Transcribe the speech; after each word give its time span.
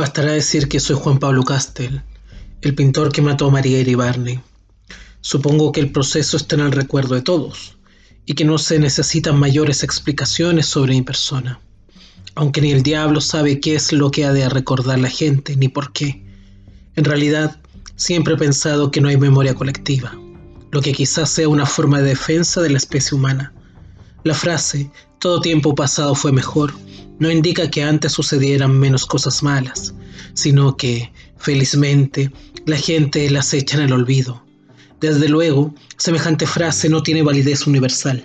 Bastará 0.00 0.32
decir 0.32 0.66
que 0.66 0.80
soy 0.80 0.96
Juan 0.96 1.18
Pablo 1.18 1.42
Castel, 1.42 2.00
el 2.62 2.74
pintor 2.74 3.12
que 3.12 3.20
mató 3.20 3.48
a 3.48 3.50
María 3.50 3.80
Iribarne. 3.80 4.42
Supongo 5.20 5.72
que 5.72 5.80
el 5.80 5.92
proceso 5.92 6.38
está 6.38 6.56
en 6.56 6.62
el 6.62 6.72
recuerdo 6.72 7.16
de 7.16 7.20
todos 7.20 7.76
y 8.24 8.32
que 8.32 8.46
no 8.46 8.56
se 8.56 8.78
necesitan 8.78 9.38
mayores 9.38 9.82
explicaciones 9.82 10.64
sobre 10.64 10.94
mi 10.94 11.02
persona, 11.02 11.60
aunque 12.34 12.62
ni 12.62 12.72
el 12.72 12.82
diablo 12.82 13.20
sabe 13.20 13.60
qué 13.60 13.74
es 13.74 13.92
lo 13.92 14.10
que 14.10 14.24
ha 14.24 14.32
de 14.32 14.48
recordar 14.48 14.98
la 14.98 15.10
gente 15.10 15.54
ni 15.56 15.68
por 15.68 15.92
qué. 15.92 16.24
En 16.96 17.04
realidad, 17.04 17.60
siempre 17.94 18.36
he 18.36 18.38
pensado 18.38 18.90
que 18.90 19.02
no 19.02 19.08
hay 19.10 19.18
memoria 19.18 19.54
colectiva, 19.54 20.18
lo 20.70 20.80
que 20.80 20.94
quizás 20.94 21.28
sea 21.28 21.46
una 21.46 21.66
forma 21.66 21.98
de 21.98 22.08
defensa 22.08 22.62
de 22.62 22.70
la 22.70 22.78
especie 22.78 23.18
humana. 23.18 23.52
La 24.24 24.32
frase 24.32 24.90
todo 25.18 25.42
tiempo 25.42 25.74
pasado 25.74 26.14
fue 26.14 26.32
mejor 26.32 26.72
no 27.20 27.30
indica 27.30 27.70
que 27.70 27.84
antes 27.84 28.12
sucedieran 28.12 28.76
menos 28.76 29.06
cosas 29.06 29.42
malas, 29.44 29.94
sino 30.34 30.76
que, 30.76 31.12
felizmente, 31.36 32.32
la 32.66 32.76
gente 32.76 33.30
las 33.30 33.54
echa 33.54 33.76
en 33.76 33.84
el 33.84 33.92
olvido. 33.92 34.42
Desde 35.00 35.28
luego, 35.28 35.74
semejante 35.96 36.46
frase 36.46 36.88
no 36.88 37.02
tiene 37.02 37.22
validez 37.22 37.66
universal. 37.66 38.24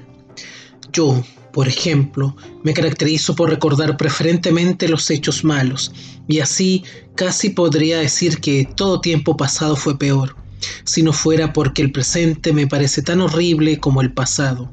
Yo, 0.92 1.24
por 1.52 1.68
ejemplo, 1.68 2.36
me 2.64 2.74
caracterizo 2.74 3.36
por 3.36 3.50
recordar 3.50 3.98
preferentemente 3.98 4.88
los 4.88 5.10
hechos 5.10 5.44
malos, 5.44 5.92
y 6.28 6.40
así 6.40 6.84
casi 7.16 7.50
podría 7.50 8.00
decir 8.00 8.40
que 8.40 8.68
todo 8.76 9.02
tiempo 9.02 9.36
pasado 9.36 9.76
fue 9.76 10.00
peor, 10.00 10.38
si 10.86 11.04
no 11.04 11.12
fuera 11.12 11.52
porque 11.52 11.82
el 11.82 11.92
presente 11.92 12.54
me 12.54 12.68
parece 12.68 13.02
tan 13.02 13.20
horrible 13.22 13.78
como 13.80 14.02
el 14.02 14.14
pasado. 14.14 14.72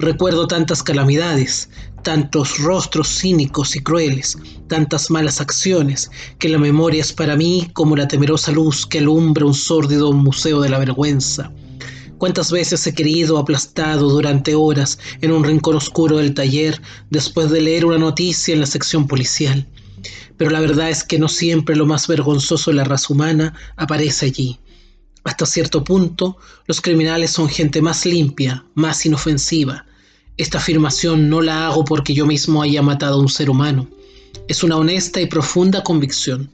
Recuerdo 0.00 0.46
tantas 0.46 0.82
calamidades, 0.82 1.68
tantos 2.02 2.56
rostros 2.56 3.06
cínicos 3.06 3.76
y 3.76 3.80
crueles, 3.80 4.38
tantas 4.66 5.10
malas 5.10 5.42
acciones, 5.42 6.10
que 6.38 6.48
la 6.48 6.56
memoria 6.56 7.02
es 7.02 7.12
para 7.12 7.36
mí 7.36 7.68
como 7.74 7.94
la 7.96 8.08
temerosa 8.08 8.50
luz 8.50 8.86
que 8.86 9.00
alumbra 9.00 9.44
un 9.44 9.52
sórdido 9.52 10.10
museo 10.14 10.62
de 10.62 10.70
la 10.70 10.78
vergüenza. 10.78 11.52
Cuántas 12.16 12.50
veces 12.50 12.86
he 12.86 12.94
querido 12.94 13.36
aplastado 13.36 14.08
durante 14.08 14.54
horas 14.54 14.98
en 15.20 15.32
un 15.32 15.44
rincón 15.44 15.76
oscuro 15.76 16.16
del 16.16 16.32
taller 16.32 16.80
después 17.10 17.50
de 17.50 17.60
leer 17.60 17.84
una 17.84 17.98
noticia 17.98 18.54
en 18.54 18.60
la 18.60 18.66
sección 18.66 19.06
policial. 19.06 19.68
Pero 20.38 20.50
la 20.50 20.60
verdad 20.60 20.88
es 20.88 21.04
que 21.04 21.18
no 21.18 21.28
siempre 21.28 21.76
lo 21.76 21.84
más 21.84 22.08
vergonzoso 22.08 22.70
de 22.70 22.78
la 22.78 22.84
raza 22.84 23.12
humana 23.12 23.52
aparece 23.76 24.24
allí. 24.24 24.60
Hasta 25.24 25.44
cierto 25.44 25.84
punto, 25.84 26.38
los 26.66 26.80
criminales 26.80 27.32
son 27.32 27.50
gente 27.50 27.82
más 27.82 28.06
limpia, 28.06 28.64
más 28.72 29.04
inofensiva, 29.04 29.84
esta 30.40 30.56
afirmación 30.56 31.28
no 31.28 31.42
la 31.42 31.66
hago 31.66 31.84
porque 31.84 32.14
yo 32.14 32.24
mismo 32.24 32.62
haya 32.62 32.80
matado 32.80 33.16
a 33.16 33.20
un 33.20 33.28
ser 33.28 33.50
humano. 33.50 33.86
Es 34.48 34.64
una 34.64 34.76
honesta 34.76 35.20
y 35.20 35.26
profunda 35.26 35.82
convicción. 35.82 36.50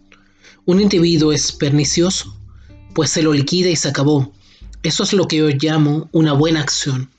Un 0.64 0.80
individuo 0.80 1.32
es 1.32 1.52
pernicioso, 1.52 2.36
pues 2.94 3.10
se 3.10 3.22
lo 3.22 3.32
liquida 3.32 3.70
y 3.70 3.76
se 3.76 3.86
acabó. 3.86 4.32
Eso 4.82 5.04
es 5.04 5.12
lo 5.12 5.28
que 5.28 5.36
yo 5.36 5.48
llamo 5.50 6.08
una 6.10 6.32
buena 6.32 6.62
acción. 6.62 7.10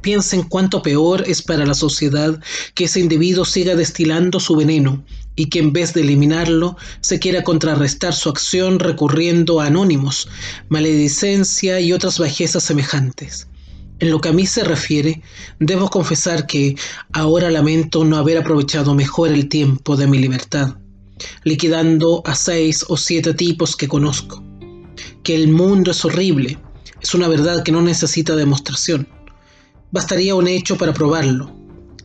Piensen 0.00 0.42
cuánto 0.42 0.82
peor 0.82 1.22
es 1.28 1.42
para 1.42 1.64
la 1.64 1.74
sociedad 1.74 2.42
que 2.74 2.84
ese 2.84 2.98
individuo 2.98 3.44
siga 3.44 3.76
destilando 3.76 4.40
su 4.40 4.56
veneno 4.56 5.04
y 5.36 5.46
que 5.46 5.60
en 5.60 5.72
vez 5.72 5.94
de 5.94 6.00
eliminarlo 6.00 6.76
se 7.02 7.20
quiera 7.20 7.44
contrarrestar 7.44 8.14
su 8.14 8.30
acción 8.30 8.80
recurriendo 8.80 9.60
a 9.60 9.66
anónimos, 9.66 10.28
maledicencia 10.68 11.78
y 11.78 11.92
otras 11.92 12.18
bajezas 12.18 12.64
semejantes. 12.64 13.46
En 14.00 14.10
lo 14.10 14.20
que 14.20 14.28
a 14.28 14.32
mí 14.32 14.46
se 14.46 14.62
refiere, 14.62 15.22
debo 15.58 15.88
confesar 15.90 16.46
que 16.46 16.76
ahora 17.12 17.50
lamento 17.50 18.04
no 18.04 18.16
haber 18.16 18.38
aprovechado 18.38 18.94
mejor 18.94 19.30
el 19.30 19.48
tiempo 19.48 19.96
de 19.96 20.06
mi 20.06 20.18
libertad, 20.18 20.76
liquidando 21.42 22.22
a 22.24 22.34
seis 22.34 22.84
o 22.88 22.96
siete 22.96 23.34
tipos 23.34 23.76
que 23.76 23.88
conozco. 23.88 24.42
Que 25.24 25.34
el 25.34 25.48
mundo 25.48 25.90
es 25.90 26.04
horrible, 26.04 26.58
es 27.02 27.14
una 27.14 27.26
verdad 27.26 27.64
que 27.64 27.72
no 27.72 27.82
necesita 27.82 28.36
demostración. 28.36 29.08
Bastaría 29.90 30.34
un 30.34 30.46
hecho 30.46 30.76
para 30.76 30.92
probarlo. 30.92 31.52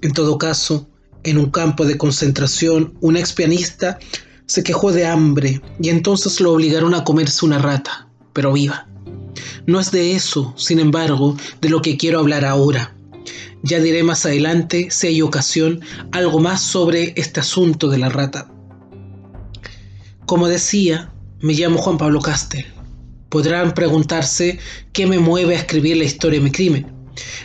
En 0.02 0.14
todo 0.14 0.38
caso, 0.38 0.90
en 1.24 1.38
un 1.38 1.52
campo 1.52 1.86
de 1.86 1.98
concentración, 1.98 2.98
un 3.02 3.18
ex 3.18 3.34
pianista 3.34 4.00
se 4.46 4.64
quejó 4.64 4.92
de 4.92 5.06
hambre 5.06 5.62
y 5.80 5.90
entonces 5.90 6.42
lo 6.42 6.54
obligaron 6.54 6.94
a 6.96 7.04
comerse 7.04 7.46
una 7.46 7.60
rata, 7.60 8.10
pero 8.34 8.52
viva. 8.52 8.88
No 9.66 9.80
es 9.80 9.92
de 9.92 10.16
eso, 10.16 10.54
sin 10.58 10.80
embargo, 10.80 11.38
de 11.62 11.70
lo 11.70 11.82
que 11.82 11.98
quiero 11.98 12.20
hablar 12.20 12.46
ahora. 12.46 12.94
Ya 13.62 13.80
diré 13.80 14.04
más 14.04 14.26
adelante, 14.26 14.90
si 14.92 15.08
hay 15.08 15.22
ocasión, 15.22 15.82
algo 16.12 16.40
más 16.40 16.62
sobre 16.62 17.14
este 17.16 17.40
asunto 17.40 17.90
de 17.90 17.98
la 17.98 18.10
rata. 18.10 18.52
Como 20.26 20.48
decía, 20.48 21.14
me 21.40 21.54
llamo 21.54 21.78
Juan 21.78 21.98
Pablo 21.98 22.20
Castel. 22.20 22.66
Podrán 23.30 23.74
preguntarse 23.74 24.60
qué 24.92 25.08
me 25.08 25.20
mueve 25.20 25.56
a 25.56 25.60
escribir 25.60 25.98
la 25.98 26.04
historia 26.04 26.40
de 26.40 26.46
mi 26.46 26.52
crimen. 26.52 26.92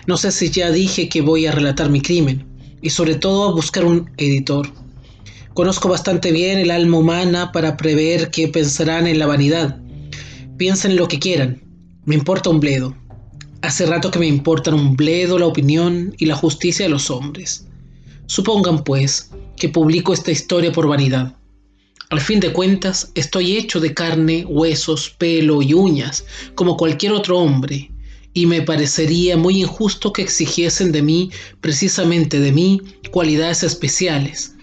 No 0.07 0.17
sé 0.17 0.33
si 0.33 0.51
ya 0.51 0.71
dije 0.71 1.09
que 1.09 1.21
voy 1.21 1.47
a 1.47 1.53
relatar 1.53 1.91
mi 1.91 2.01
crimen 2.01 2.47
y 2.83 2.91
sobre 2.91 3.15
todo 3.15 3.49
a 3.49 3.53
buscar 3.53 3.85
un 3.85 4.11
editor. 4.17 4.71
Conozco 5.55 5.89
bastante 5.89 6.31
bien 6.31 6.59
el 6.59 6.71
alma 6.71 6.99
humana 6.99 7.53
para 7.53 7.77
prever 7.77 8.31
qué 8.31 8.49
pensarán 8.49 9.07
en 9.07 9.19
la 9.19 9.27
vanidad. 9.27 9.81
Piensen 10.57 10.97
lo 10.97 11.09
que 11.09 11.19
quieran, 11.19 11.63
me 12.09 12.15
importa 12.15 12.49
un 12.49 12.59
bledo. 12.59 12.97
Hace 13.61 13.85
rato 13.85 14.11
que 14.11 14.19
me 14.19 14.27
importan 14.27 14.73
un 14.73 14.97
bledo 14.97 15.39
la 15.39 15.45
opinión 15.45 16.15
y 16.17 16.25
la 16.25 16.37
justicia 16.37 16.87
de 16.87 16.89
los 16.89 17.11
hombres. 17.11 17.67
Supongan, 18.25 18.83
pues, 18.83 19.31
que 19.59 19.69
publico 19.69 20.15
esta 20.15 20.31
historia 20.31 20.73
por 20.73 20.89
vanidad. 20.89 21.37
Al 22.09 22.23
fin 22.23 22.41
de 22.41 22.55
cuentas, 22.55 23.13
estoy 23.15 23.59
hecho 23.59 23.79
de 23.79 23.93
carne, 23.93 24.47
huesos, 24.49 25.11
pelo 25.11 25.61
y 25.61 25.75
uñas, 25.75 26.25
como 26.55 26.79
cualquier 26.79 27.13
otro 27.13 27.41
hombre, 27.41 27.91
y 28.33 28.47
me 28.47 28.63
parecería 28.63 29.37
muy 29.37 29.61
injusto 29.61 30.11
que 30.11 30.23
exigiesen 30.23 30.93
de 30.93 31.03
mí, 31.03 31.31
precisamente 31.61 32.41
de 32.41 32.53
mí, 32.53 32.81
cualidades 33.11 33.63
especiales. 33.65 34.55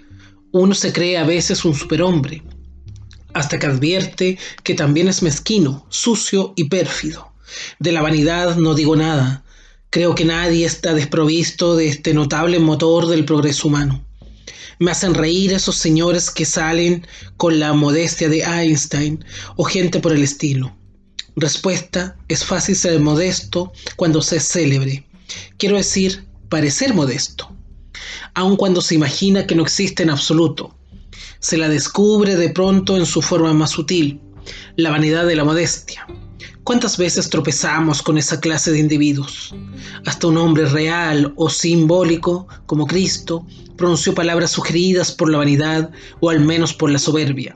Uno 0.51 0.73
se 0.73 0.91
cree 0.91 1.19
a 1.19 1.23
veces 1.23 1.63
un 1.63 1.75
superhombre, 1.75 2.41
hasta 3.35 3.59
que 3.59 3.67
advierte 3.67 4.39
que 4.63 4.73
también 4.73 5.07
es 5.09 5.22
mezquino, 5.22 5.85
sucio 5.89 6.51
y 6.55 6.63
pérfido. 6.63 7.34
De 7.79 7.91
la 7.91 8.01
vanidad 8.01 8.56
no 8.56 8.73
digo 8.73 8.95
nada. 8.95 9.44
Creo 9.89 10.16
que 10.16 10.25
nadie 10.25 10.66
está 10.66 10.94
desprovisto 10.94 11.75
de 11.75 11.88
este 11.88 12.13
notable 12.13 12.59
motor 12.59 13.07
del 13.07 13.25
progreso 13.25 13.67
humano. 13.67 14.06
Me 14.78 14.91
hacen 14.91 15.13
reír 15.13 15.53
esos 15.53 15.78
señores 15.78 16.29
que 16.29 16.45
salen 16.45 17.07
con 17.38 17.59
la 17.59 17.72
modestia 17.73 18.28
de 18.28 18.41
Einstein 18.41 19.23
o 19.55 19.63
gente 19.63 20.00
por 20.00 20.11
el 20.11 20.22
estilo. 20.22 20.75
Respuesta, 21.38 22.17
es 22.28 22.44
fácil 22.44 22.75
ser 22.75 23.00
modesto 23.00 23.72
cuando 23.95 24.22
se 24.22 24.38
es 24.38 24.47
célebre. 24.47 25.07
Quiero 25.57 25.78
decir, 25.78 26.25
parecer 26.50 26.94
modesto. 26.94 27.55
Aun 28.34 28.57
cuando 28.57 28.81
se 28.81 28.95
imagina 28.95 29.47
que 29.47 29.55
no 29.55 29.63
existe 29.63 30.03
en 30.03 30.09
absoluto. 30.09 30.75
Se 31.39 31.57
la 31.57 31.69
descubre 31.69 32.35
de 32.35 32.50
pronto 32.50 32.97
en 32.97 33.05
su 33.05 33.22
forma 33.22 33.53
más 33.53 33.72
sutil, 33.72 34.19
la 34.75 34.89
vanidad 34.89 35.25
de 35.25 35.35
la 35.35 35.45
modestia. 35.45 36.05
¿Cuántas 36.65 36.97
veces 36.97 37.29
tropezamos 37.29 38.01
con 38.01 38.17
esa 38.17 38.39
clase 38.39 38.71
de 38.71 38.79
individuos? 38.79 39.53
Hasta 40.07 40.25
un 40.25 40.37
hombre 40.37 40.65
real 40.65 41.31
o 41.35 41.47
simbólico, 41.47 42.47
como 42.65 42.87
Cristo, 42.87 43.45
pronunció 43.77 44.15
palabras 44.15 44.49
sugeridas 44.49 45.11
por 45.11 45.29
la 45.29 45.37
vanidad 45.37 45.91
o 46.21 46.31
al 46.31 46.39
menos 46.39 46.73
por 46.73 46.89
la 46.89 46.97
soberbia. 46.97 47.55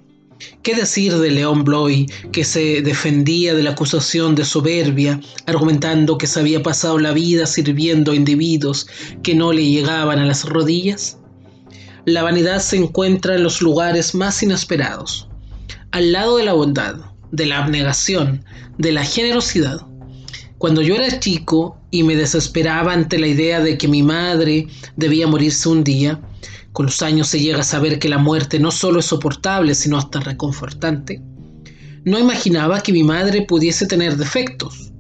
¿Qué 0.62 0.76
decir 0.76 1.18
de 1.18 1.32
León 1.32 1.64
Bloy, 1.64 2.06
que 2.32 2.44
se 2.44 2.84
defendía 2.84 3.56
de 3.56 3.64
la 3.64 3.72
acusación 3.72 4.36
de 4.36 4.46
soberbia, 4.46 5.20
argumentando 5.48 6.20
que 6.20 6.28
se 6.28 6.42
había 6.42 6.62
pasado 6.62 7.00
la 7.00 7.12
vida 7.12 7.48
sirviendo 7.48 8.12
a 8.12 8.16
individuos 8.16 8.86
que 9.24 9.34
no 9.34 9.52
le 9.52 9.66
llegaban 9.66 10.20
a 10.20 10.26
las 10.26 10.46
rodillas? 10.48 11.18
La 12.06 12.22
vanidad 12.22 12.60
se 12.60 12.78
encuentra 12.78 13.34
en 13.34 13.42
los 13.42 13.60
lugares 13.60 14.14
más 14.14 14.44
inesperados, 14.44 15.28
al 15.90 16.12
lado 16.12 16.38
de 16.38 16.44
la 16.44 16.54
bondad, 16.54 17.09
de 17.32 17.46
la 17.46 17.64
abnegación, 17.64 18.44
de 18.78 18.92
la 18.92 19.04
generosidad. 19.04 19.86
Cuando 20.58 20.82
yo 20.82 20.96
era 20.96 21.20
chico 21.20 21.78
y 21.92 22.04
me 22.04 22.16
desesperaba 22.16 22.94
ante 22.94 23.18
la 23.18 23.28
idea 23.28 23.62
de 23.62 23.78
que 23.78 23.88
mi 23.88 24.04
madre 24.04 24.68
debía 24.96 25.28
morirse 25.28 25.70
un 25.70 25.84
día, 25.84 26.20
con 26.74 26.88
los 26.88 27.02
años 27.02 27.28
se 27.28 27.40
llega 27.40 27.60
a 27.60 27.64
saber 27.64 28.00
que 28.00 28.10
la 28.10 28.18
muerte 28.18 28.60
no 28.60 28.72
solo 28.72 29.00
es 29.00 29.06
soportable, 29.06 29.74
sino 29.74 29.98
hasta 29.98 30.20
reconfortante, 30.20 31.22
no 32.06 32.20
imaginaba 32.20 32.82
que 32.82 32.94
mi 32.94 33.04
madre 33.04 33.42
pudiese 33.42 33.86
tener 33.86 34.18
defectos. 34.18 34.92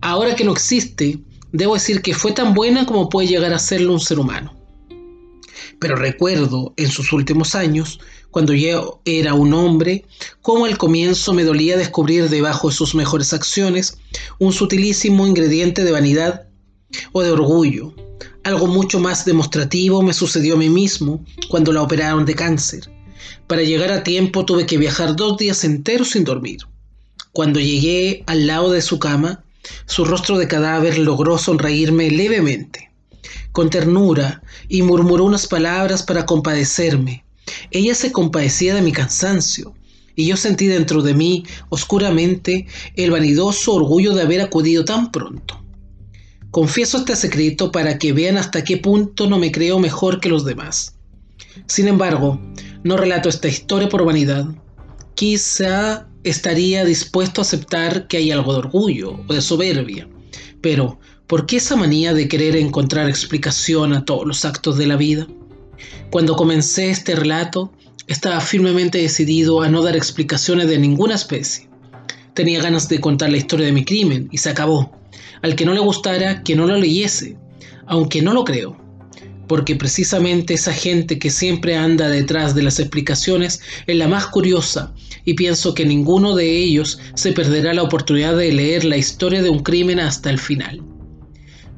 Ahora 0.00 0.34
que 0.34 0.44
no 0.44 0.52
existe, 0.52 1.20
debo 1.52 1.74
decir 1.74 2.02
que 2.02 2.14
fue 2.14 2.32
tan 2.32 2.54
buena 2.54 2.86
como 2.86 3.08
puede 3.08 3.28
llegar 3.28 3.52
a 3.52 3.58
serlo 3.58 3.92
un 3.92 4.00
ser 4.00 4.18
humano. 4.18 4.59
Pero 5.80 5.96
recuerdo 5.96 6.72
en 6.76 6.90
sus 6.90 7.12
últimos 7.12 7.56
años 7.56 7.98
cuando 8.30 8.52
yo 8.52 9.00
era 9.04 9.34
un 9.34 9.52
hombre, 9.54 10.04
como 10.42 10.66
al 10.66 10.78
comienzo 10.78 11.32
me 11.32 11.42
dolía 11.42 11.76
descubrir 11.76 12.28
debajo 12.28 12.68
de 12.68 12.74
sus 12.74 12.94
mejores 12.94 13.32
acciones 13.32 13.98
un 14.38 14.52
sutilísimo 14.52 15.26
ingrediente 15.26 15.82
de 15.82 15.90
vanidad 15.90 16.46
o 17.12 17.22
de 17.22 17.30
orgullo. 17.30 17.94
Algo 18.44 18.66
mucho 18.66 19.00
más 19.00 19.24
demostrativo 19.24 20.02
me 20.02 20.14
sucedió 20.14 20.54
a 20.54 20.58
mí 20.58 20.68
mismo 20.68 21.24
cuando 21.48 21.72
la 21.72 21.82
operaron 21.82 22.24
de 22.24 22.34
cáncer. 22.34 22.90
Para 23.46 23.62
llegar 23.62 23.90
a 23.90 24.04
tiempo 24.04 24.44
tuve 24.44 24.66
que 24.66 24.78
viajar 24.78 25.16
dos 25.16 25.36
días 25.38 25.64
enteros 25.64 26.10
sin 26.10 26.24
dormir. 26.24 26.60
Cuando 27.32 27.58
llegué 27.58 28.22
al 28.26 28.46
lado 28.46 28.70
de 28.70 28.82
su 28.82 28.98
cama, 28.98 29.44
su 29.86 30.04
rostro 30.04 30.38
de 30.38 30.48
cadáver 30.48 30.98
logró 30.98 31.38
sonreírme 31.38 32.10
levemente, 32.10 32.89
con 33.52 33.70
ternura, 33.70 34.42
y 34.68 34.82
murmuró 34.82 35.24
unas 35.24 35.46
palabras 35.46 36.02
para 36.02 36.26
compadecerme. 36.26 37.24
Ella 37.70 37.94
se 37.94 38.12
compadecía 38.12 38.74
de 38.74 38.82
mi 38.82 38.92
cansancio, 38.92 39.74
y 40.16 40.26
yo 40.26 40.36
sentí 40.36 40.66
dentro 40.66 41.02
de 41.02 41.14
mí, 41.14 41.44
oscuramente, 41.68 42.66
el 42.96 43.10
vanidoso 43.10 43.74
orgullo 43.74 44.14
de 44.14 44.22
haber 44.22 44.40
acudido 44.40 44.84
tan 44.84 45.10
pronto. 45.10 45.62
Confieso 46.50 46.98
este 46.98 47.14
secreto 47.14 47.70
para 47.70 47.98
que 47.98 48.12
vean 48.12 48.36
hasta 48.36 48.64
qué 48.64 48.76
punto 48.76 49.28
no 49.28 49.38
me 49.38 49.52
creo 49.52 49.78
mejor 49.78 50.20
que 50.20 50.28
los 50.28 50.44
demás. 50.44 50.96
Sin 51.66 51.86
embargo, 51.86 52.40
no 52.82 52.96
relato 52.96 53.28
esta 53.28 53.48
historia 53.48 53.88
por 53.88 54.04
vanidad. 54.04 54.46
Quizá 55.14 56.08
estaría 56.24 56.84
dispuesto 56.84 57.40
a 57.40 57.44
aceptar 57.44 58.08
que 58.08 58.16
hay 58.16 58.30
algo 58.30 58.52
de 58.52 58.58
orgullo 58.58 59.20
o 59.28 59.32
de 59.32 59.40
soberbia, 59.40 60.08
pero 60.60 60.98
¿por 61.30 61.46
qué 61.46 61.58
esa 61.58 61.76
manía 61.76 62.12
de 62.12 62.26
querer 62.26 62.56
encontrar 62.56 63.08
explicación 63.08 63.92
a 63.92 64.04
todos 64.04 64.26
los 64.26 64.44
actos 64.44 64.76
de 64.76 64.88
la 64.88 64.96
vida? 64.96 65.28
Cuando 66.10 66.34
comencé 66.34 66.90
este 66.90 67.14
relato, 67.14 67.72
estaba 68.08 68.40
firmemente 68.40 68.98
decidido 68.98 69.62
a 69.62 69.68
no 69.68 69.80
dar 69.80 69.94
explicaciones 69.94 70.66
de 70.66 70.80
ninguna 70.80 71.14
especie. 71.14 71.68
Tenía 72.34 72.60
ganas 72.60 72.88
de 72.88 73.00
contar 73.00 73.30
la 73.30 73.36
historia 73.36 73.66
de 73.66 73.72
mi 73.72 73.84
crimen 73.84 74.28
y 74.32 74.38
se 74.38 74.50
acabó. 74.50 74.90
Al 75.42 75.54
que 75.54 75.64
no 75.64 75.72
le 75.72 75.78
gustara, 75.78 76.42
que 76.42 76.56
no 76.56 76.66
lo 76.66 76.76
leyese, 76.76 77.36
aunque 77.86 78.22
no 78.22 78.34
lo 78.34 78.42
creo, 78.42 78.76
porque 79.46 79.76
precisamente 79.76 80.54
esa 80.54 80.72
gente 80.72 81.20
que 81.20 81.30
siempre 81.30 81.76
anda 81.76 82.08
detrás 82.08 82.56
de 82.56 82.64
las 82.64 82.80
explicaciones 82.80 83.60
es 83.86 83.96
la 83.96 84.08
más 84.08 84.26
curiosa 84.26 84.92
y 85.24 85.34
pienso 85.34 85.74
que 85.74 85.86
ninguno 85.86 86.34
de 86.34 86.56
ellos 86.56 86.98
se 87.14 87.30
perderá 87.30 87.72
la 87.72 87.84
oportunidad 87.84 88.36
de 88.36 88.52
leer 88.52 88.84
la 88.84 88.96
historia 88.96 89.42
de 89.42 89.50
un 89.50 89.60
crimen 89.60 90.00
hasta 90.00 90.28
el 90.28 90.40
final. 90.40 90.89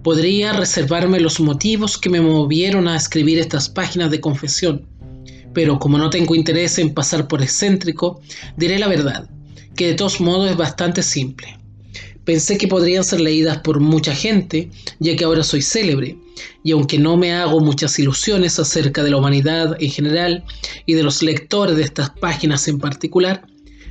Podría 0.03 0.53
reservarme 0.53 1.21
los 1.21 1.39
motivos 1.39 1.97
que 1.97 2.11
me 2.11 2.21
movieron 2.21 2.89
a 2.89 2.97
escribir 2.97 3.39
estas 3.39 3.69
páginas 3.69 4.11
de 4.11 4.21
confesión, 4.21 4.85
pero 5.55 5.79
como 5.79 5.97
no 5.97 6.11
tengo 6.11 6.35
interés 6.35 6.79
en 6.79 6.93
pasar 6.93 7.29
por 7.29 7.41
excéntrico, 7.41 8.21
diré 8.57 8.81
la 8.81 8.89
verdad, 8.89 9.31
que 9.77 9.87
de 9.87 9.95
todos 9.95 10.21
modos 10.21 10.51
es 10.51 10.57
bastante 10.57 11.05
simple. 11.05 11.57
Pensé 12.25 12.59
que 12.59 12.67
podrían 12.67 13.05
ser 13.05 13.21
leídas 13.21 13.59
por 13.59 13.79
mucha 13.79 14.13
gente, 14.13 14.71
ya 14.99 15.15
que 15.15 15.25
ahora 15.25 15.45
soy 15.45 15.63
célebre, 15.63 16.17
y 16.65 16.73
aunque 16.73 16.99
no 16.99 17.17
me 17.17 17.33
hago 17.33 17.61
muchas 17.61 17.97
ilusiones 18.01 18.59
acerca 18.59 19.05
de 19.05 19.11
la 19.11 19.19
humanidad 19.19 19.77
en 19.81 19.91
general 19.91 20.45
y 20.85 20.95
de 20.95 21.05
los 21.05 21.23
lectores 21.23 21.77
de 21.77 21.83
estas 21.83 22.11
páginas 22.11 22.67
en 22.67 22.79
particular, 22.79 23.47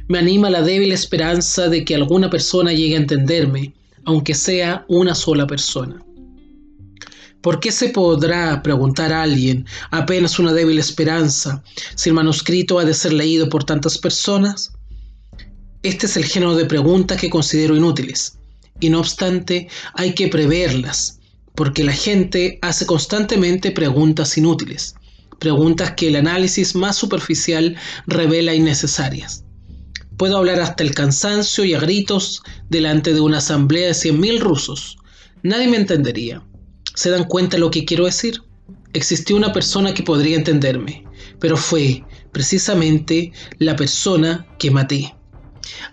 me 0.09 0.19
anima 0.19 0.49
la 0.49 0.61
débil 0.61 0.91
esperanza 0.91 1.69
de 1.69 1.85
que 1.85 1.95
alguna 1.95 2.29
persona 2.29 2.73
llegue 2.73 2.95
a 2.95 2.99
entenderme, 2.99 3.73
aunque 4.05 4.33
sea 4.33 4.85
una 4.87 5.15
sola 5.15 5.47
persona. 5.47 6.03
¿Por 7.41 7.59
qué 7.59 7.71
se 7.71 7.89
podrá 7.89 8.61
preguntar 8.61 9.11
a 9.11 9.23
alguien 9.23 9.65
apenas 9.89 10.37
una 10.37 10.53
débil 10.53 10.77
esperanza 10.77 11.63
si 11.95 12.09
el 12.09 12.15
manuscrito 12.15 12.77
ha 12.77 12.85
de 12.85 12.93
ser 12.93 13.13
leído 13.13 13.49
por 13.49 13.63
tantas 13.63 13.97
personas? 13.97 14.73
Este 15.81 16.05
es 16.05 16.17
el 16.17 16.25
género 16.25 16.55
de 16.55 16.65
preguntas 16.65 17.19
que 17.19 17.31
considero 17.31 17.75
inútiles, 17.75 18.37
y 18.79 18.89
no 18.89 18.99
obstante 18.99 19.69
hay 19.95 20.13
que 20.13 20.27
preverlas, 20.27 21.19
porque 21.55 21.83
la 21.83 21.93
gente 21.93 22.59
hace 22.61 22.85
constantemente 22.85 23.71
preguntas 23.71 24.37
inútiles, 24.37 24.93
preguntas 25.39 25.93
que 25.93 26.09
el 26.09 26.17
análisis 26.17 26.75
más 26.75 26.95
superficial 26.95 27.75
revela 28.05 28.53
innecesarias. 28.53 29.43
Puedo 30.21 30.37
hablar 30.37 30.59
hasta 30.59 30.83
el 30.83 30.93
cansancio 30.93 31.65
y 31.65 31.73
a 31.73 31.79
gritos 31.79 32.43
delante 32.69 33.11
de 33.11 33.21
una 33.21 33.39
asamblea 33.39 33.87
de 33.87 33.93
100.000 33.93 34.39
rusos. 34.39 34.99
Nadie 35.41 35.67
me 35.67 35.77
entendería. 35.77 36.43
¿Se 36.93 37.09
dan 37.09 37.23
cuenta 37.23 37.57
lo 37.57 37.71
que 37.71 37.85
quiero 37.85 38.05
decir? 38.05 38.43
Existió 38.93 39.35
una 39.35 39.51
persona 39.51 39.95
que 39.95 40.03
podría 40.03 40.35
entenderme, 40.35 41.05
pero 41.39 41.57
fue 41.57 42.03
precisamente 42.31 43.33
la 43.57 43.75
persona 43.75 44.45
que 44.59 44.69
maté. 44.69 45.15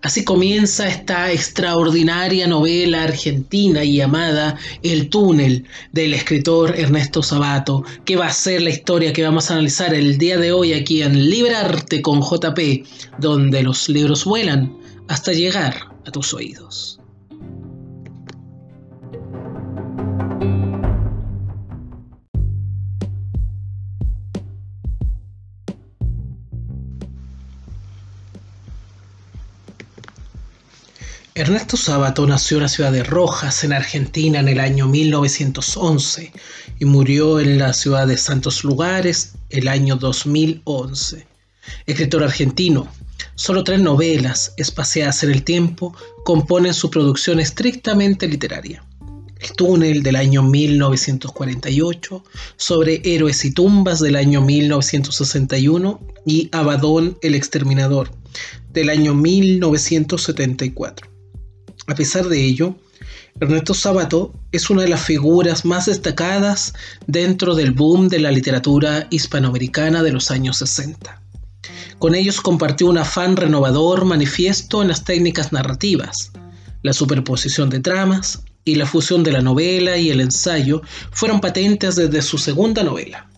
Así 0.02 0.24
comienza 0.24 0.88
esta 0.88 1.32
extraordinaria 1.32 2.46
novela 2.46 3.02
argentina 3.02 3.84
y 3.84 3.96
llamada 3.96 4.56
El 4.82 5.08
túnel 5.08 5.66
del 5.92 6.14
escritor 6.14 6.78
Ernesto 6.78 7.22
Sabato, 7.22 7.84
que 8.04 8.16
va 8.16 8.26
a 8.26 8.32
ser 8.32 8.62
la 8.62 8.70
historia 8.70 9.12
que 9.12 9.22
vamos 9.22 9.50
a 9.50 9.54
analizar 9.54 9.94
el 9.94 10.18
día 10.18 10.38
de 10.38 10.52
hoy 10.52 10.72
aquí 10.72 11.02
en 11.02 11.28
Librarte 11.30 12.02
con 12.02 12.20
JP, 12.20 12.86
donde 13.18 13.62
los 13.62 13.88
libros 13.88 14.24
vuelan 14.24 14.76
hasta 15.08 15.32
llegar 15.32 15.88
a 16.06 16.10
tus 16.10 16.34
oídos. 16.34 17.00
Ernesto 31.38 31.76
Sabato 31.76 32.26
nació 32.26 32.56
en 32.56 32.64
la 32.64 32.68
ciudad 32.68 32.90
de 32.90 33.04
Rojas, 33.04 33.62
en 33.62 33.72
Argentina, 33.72 34.40
en 34.40 34.48
el 34.48 34.58
año 34.58 34.88
1911 34.88 36.32
y 36.80 36.84
murió 36.84 37.38
en 37.38 37.58
la 37.58 37.72
ciudad 37.74 38.08
de 38.08 38.16
Santos 38.16 38.64
Lugares 38.64 39.34
el 39.48 39.68
año 39.68 39.94
2011. 39.94 41.28
Escritor 41.86 42.24
argentino, 42.24 42.88
solo 43.36 43.62
tres 43.62 43.78
novelas 43.78 44.52
espaciadas 44.56 45.22
en 45.22 45.30
el 45.30 45.44
tiempo 45.44 45.94
componen 46.24 46.74
su 46.74 46.90
producción 46.90 47.38
estrictamente 47.38 48.26
literaria. 48.26 48.84
El 49.38 49.52
túnel 49.52 50.02
del 50.02 50.16
año 50.16 50.42
1948, 50.42 52.24
sobre 52.56 53.00
héroes 53.04 53.44
y 53.44 53.52
tumbas 53.52 54.00
del 54.00 54.16
año 54.16 54.40
1961 54.40 56.00
y 56.26 56.48
Abadón 56.50 57.16
el 57.22 57.36
exterminador 57.36 58.10
del 58.72 58.90
año 58.90 59.14
1974. 59.14 61.17
A 61.88 61.94
pesar 61.94 62.28
de 62.28 62.44
ello, 62.44 62.76
Ernesto 63.40 63.72
Sabato 63.72 64.34
es 64.52 64.68
una 64.68 64.82
de 64.82 64.88
las 64.88 65.00
figuras 65.00 65.64
más 65.64 65.86
destacadas 65.86 66.74
dentro 67.06 67.54
del 67.54 67.72
boom 67.72 68.08
de 68.08 68.18
la 68.18 68.30
literatura 68.30 69.06
hispanoamericana 69.08 70.02
de 70.02 70.12
los 70.12 70.30
años 70.30 70.58
60. 70.58 71.22
Con 71.98 72.14
ellos 72.14 72.42
compartió 72.42 72.88
un 72.88 72.98
afán 72.98 73.36
renovador 73.36 74.04
manifiesto 74.04 74.82
en 74.82 74.88
las 74.88 75.04
técnicas 75.04 75.50
narrativas. 75.50 76.30
La 76.82 76.92
superposición 76.92 77.70
de 77.70 77.80
tramas 77.80 78.42
y 78.66 78.74
la 78.74 78.84
fusión 78.84 79.24
de 79.24 79.32
la 79.32 79.40
novela 79.40 79.96
y 79.96 80.10
el 80.10 80.20
ensayo 80.20 80.82
fueron 81.10 81.40
patentes 81.40 81.96
desde 81.96 82.20
su 82.20 82.36
segunda 82.36 82.82
novela 82.82 83.28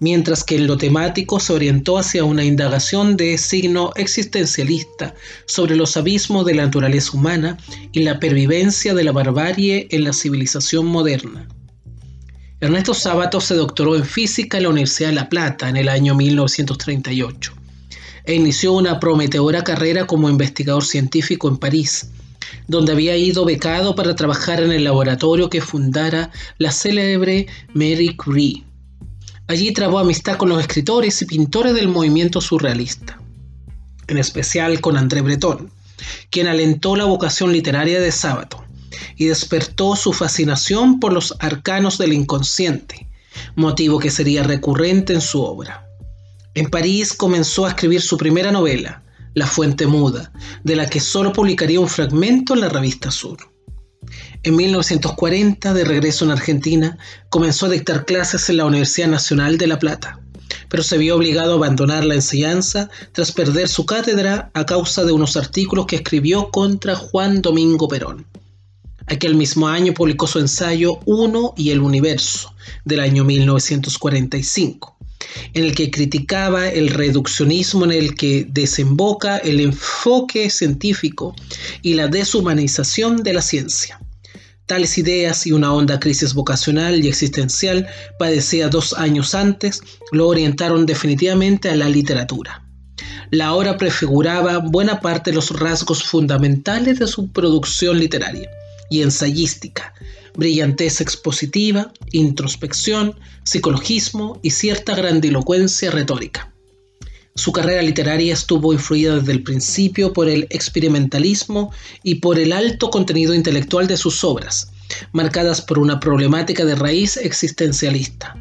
mientras 0.00 0.44
que 0.44 0.56
en 0.56 0.66
lo 0.66 0.76
temático 0.78 1.40
se 1.40 1.52
orientó 1.52 1.98
hacia 1.98 2.24
una 2.24 2.44
indagación 2.44 3.16
de 3.16 3.36
signo 3.38 3.92
existencialista 3.96 5.14
sobre 5.46 5.76
los 5.76 5.96
abismos 5.96 6.46
de 6.46 6.54
la 6.54 6.64
naturaleza 6.64 7.16
humana 7.16 7.58
y 7.92 8.00
la 8.00 8.20
pervivencia 8.20 8.94
de 8.94 9.04
la 9.04 9.12
barbarie 9.12 9.88
en 9.90 10.04
la 10.04 10.12
civilización 10.12 10.86
moderna. 10.86 11.48
Ernesto 12.60 12.92
Sábato 12.92 13.40
se 13.40 13.54
doctoró 13.54 13.94
en 13.94 14.04
física 14.04 14.56
en 14.56 14.64
la 14.64 14.70
Universidad 14.70 15.10
de 15.10 15.14
La 15.14 15.28
Plata 15.28 15.68
en 15.68 15.76
el 15.76 15.88
año 15.88 16.14
1938 16.14 17.52
e 18.24 18.34
inició 18.34 18.72
una 18.74 19.00
prometedora 19.00 19.64
carrera 19.64 20.06
como 20.06 20.28
investigador 20.28 20.84
científico 20.84 21.48
en 21.48 21.56
París, 21.56 22.10
donde 22.66 22.92
había 22.92 23.16
ido 23.16 23.46
becado 23.46 23.94
para 23.94 24.14
trabajar 24.14 24.60
en 24.60 24.70
el 24.70 24.84
laboratorio 24.84 25.48
que 25.48 25.62
fundara 25.62 26.30
la 26.58 26.70
célebre 26.70 27.46
Mary 27.72 28.14
Curie. 28.16 28.67
Allí 29.48 29.72
trabó 29.72 29.98
amistad 29.98 30.36
con 30.36 30.50
los 30.50 30.60
escritores 30.60 31.22
y 31.22 31.24
pintores 31.24 31.74
del 31.74 31.88
movimiento 31.88 32.42
surrealista, 32.42 33.18
en 34.06 34.18
especial 34.18 34.82
con 34.82 34.98
André 34.98 35.22
Breton, 35.22 35.72
quien 36.28 36.48
alentó 36.48 36.96
la 36.96 37.06
vocación 37.06 37.50
literaria 37.50 37.98
de 37.98 38.12
Sábato 38.12 38.62
y 39.16 39.24
despertó 39.24 39.96
su 39.96 40.12
fascinación 40.12 41.00
por 41.00 41.14
los 41.14 41.34
arcanos 41.40 41.96
del 41.96 42.12
inconsciente, 42.12 43.08
motivo 43.56 43.98
que 43.98 44.10
sería 44.10 44.42
recurrente 44.42 45.14
en 45.14 45.22
su 45.22 45.42
obra. 45.42 45.88
En 46.52 46.68
París 46.68 47.14
comenzó 47.14 47.64
a 47.64 47.70
escribir 47.70 48.02
su 48.02 48.18
primera 48.18 48.52
novela, 48.52 49.02
La 49.32 49.46
Fuente 49.46 49.86
Muda, 49.86 50.30
de 50.62 50.76
la 50.76 50.90
que 50.90 51.00
solo 51.00 51.32
publicaría 51.32 51.80
un 51.80 51.88
fragmento 51.88 52.52
en 52.52 52.60
la 52.60 52.68
revista 52.68 53.10
Sur. 53.10 53.38
En 54.44 54.54
1940, 54.54 55.74
de 55.74 55.84
regreso 55.84 56.24
en 56.24 56.30
Argentina, 56.30 56.96
comenzó 57.28 57.66
a 57.66 57.70
dictar 57.70 58.04
clases 58.04 58.48
en 58.48 58.58
la 58.58 58.66
Universidad 58.66 59.08
Nacional 59.08 59.58
de 59.58 59.66
La 59.66 59.80
Plata, 59.80 60.20
pero 60.68 60.84
se 60.84 60.96
vio 60.96 61.16
obligado 61.16 61.52
a 61.52 61.56
abandonar 61.56 62.04
la 62.04 62.14
enseñanza 62.14 62.88
tras 63.10 63.32
perder 63.32 63.68
su 63.68 63.84
cátedra 63.84 64.52
a 64.54 64.64
causa 64.64 65.04
de 65.04 65.10
unos 65.10 65.36
artículos 65.36 65.86
que 65.86 65.96
escribió 65.96 66.50
contra 66.50 66.94
Juan 66.94 67.42
Domingo 67.42 67.88
Perón. 67.88 68.26
Aquel 69.06 69.34
mismo 69.34 69.66
año 69.66 69.92
publicó 69.92 70.28
su 70.28 70.38
ensayo 70.38 71.00
Uno 71.04 71.52
y 71.56 71.70
el 71.70 71.80
Universo, 71.80 72.54
del 72.84 73.00
año 73.00 73.24
1945, 73.24 74.98
en 75.54 75.64
el 75.64 75.74
que 75.74 75.90
criticaba 75.90 76.68
el 76.68 76.90
reduccionismo 76.90 77.86
en 77.86 77.92
el 77.92 78.14
que 78.14 78.46
desemboca 78.48 79.38
el 79.38 79.58
enfoque 79.58 80.48
científico 80.48 81.34
y 81.82 81.94
la 81.94 82.06
deshumanización 82.06 83.24
de 83.24 83.32
la 83.32 83.42
ciencia. 83.42 83.98
Tales 84.68 84.98
ideas 84.98 85.46
y 85.46 85.52
una 85.52 85.72
honda 85.72 85.98
crisis 85.98 86.34
vocacional 86.34 87.02
y 87.02 87.08
existencial 87.08 87.88
padecida 88.18 88.68
dos 88.68 88.92
años 88.92 89.34
antes 89.34 89.80
lo 90.12 90.28
orientaron 90.28 90.84
definitivamente 90.84 91.70
a 91.70 91.74
la 91.74 91.88
literatura. 91.88 92.62
La 93.30 93.54
obra 93.54 93.78
prefiguraba 93.78 94.58
buena 94.58 95.00
parte 95.00 95.30
de 95.30 95.36
los 95.36 95.58
rasgos 95.58 96.04
fundamentales 96.04 96.98
de 96.98 97.06
su 97.06 97.32
producción 97.32 97.98
literaria 97.98 98.50
y 98.90 99.00
ensayística, 99.00 99.94
brillantez 100.36 101.00
expositiva, 101.00 101.90
introspección, 102.12 103.18
psicologismo 103.44 104.38
y 104.42 104.50
cierta 104.50 104.94
grandilocuencia 104.94 105.90
retórica. 105.90 106.52
Su 107.38 107.52
carrera 107.52 107.82
literaria 107.82 108.34
estuvo 108.34 108.72
influida 108.72 109.14
desde 109.14 109.30
el 109.30 109.44
principio 109.44 110.12
por 110.12 110.28
el 110.28 110.48
experimentalismo 110.50 111.70
y 112.02 112.16
por 112.16 112.36
el 112.36 112.52
alto 112.52 112.90
contenido 112.90 113.32
intelectual 113.32 113.86
de 113.86 113.96
sus 113.96 114.24
obras, 114.24 114.72
marcadas 115.12 115.60
por 115.60 115.78
una 115.78 116.00
problemática 116.00 116.64
de 116.64 116.74
raíz 116.74 117.16
existencialista. 117.16 118.36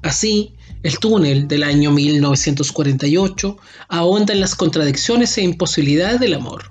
Así, 0.00 0.54
el 0.82 0.98
túnel 0.98 1.48
del 1.48 1.64
año 1.64 1.90
1948 1.90 3.58
ahonda 3.88 4.32
en 4.32 4.40
las 4.40 4.54
contradicciones 4.54 5.36
e 5.36 5.42
imposibilidades 5.42 6.18
del 6.18 6.32
amor, 6.32 6.64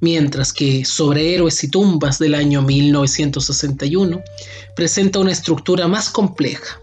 mientras 0.00 0.52
que 0.52 0.84
Sobre 0.84 1.36
héroes 1.36 1.62
y 1.62 1.68
tumbas 1.68 2.18
del 2.18 2.34
año 2.34 2.62
1961 2.62 4.22
presenta 4.74 5.20
una 5.20 5.30
estructura 5.30 5.86
más 5.86 6.10
compleja, 6.10 6.80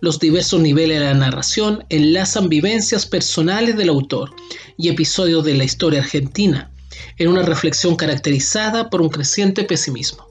los 0.00 0.18
diversos 0.18 0.60
niveles 0.60 0.98
de 1.00 1.06
la 1.06 1.14
narración 1.14 1.84
enlazan 1.88 2.48
vivencias 2.48 3.06
personales 3.06 3.76
del 3.76 3.88
autor 3.88 4.34
y 4.76 4.88
episodios 4.88 5.44
de 5.44 5.54
la 5.54 5.64
historia 5.64 6.00
argentina 6.00 6.70
en 7.16 7.28
una 7.28 7.42
reflexión 7.42 7.96
caracterizada 7.96 8.90
por 8.90 9.02
un 9.02 9.08
creciente 9.08 9.64
pesimismo. 9.64 10.28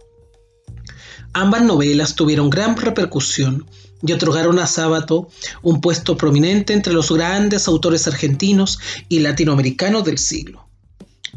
Ambas 1.33 1.63
novelas 1.63 2.15
tuvieron 2.15 2.49
gran 2.49 2.77
repercusión 2.77 3.65
y 4.01 4.11
otorgaron 4.11 4.59
a 4.59 4.67
Sábato 4.67 5.27
un 5.61 5.81
puesto 5.81 6.17
prominente 6.17 6.73
entre 6.73 6.93
los 6.93 7.11
grandes 7.11 7.67
autores 7.67 8.07
argentinos 8.07 8.79
y 9.09 9.19
latinoamericanos 9.19 10.03
del 10.03 10.17
siglo. 10.17 10.66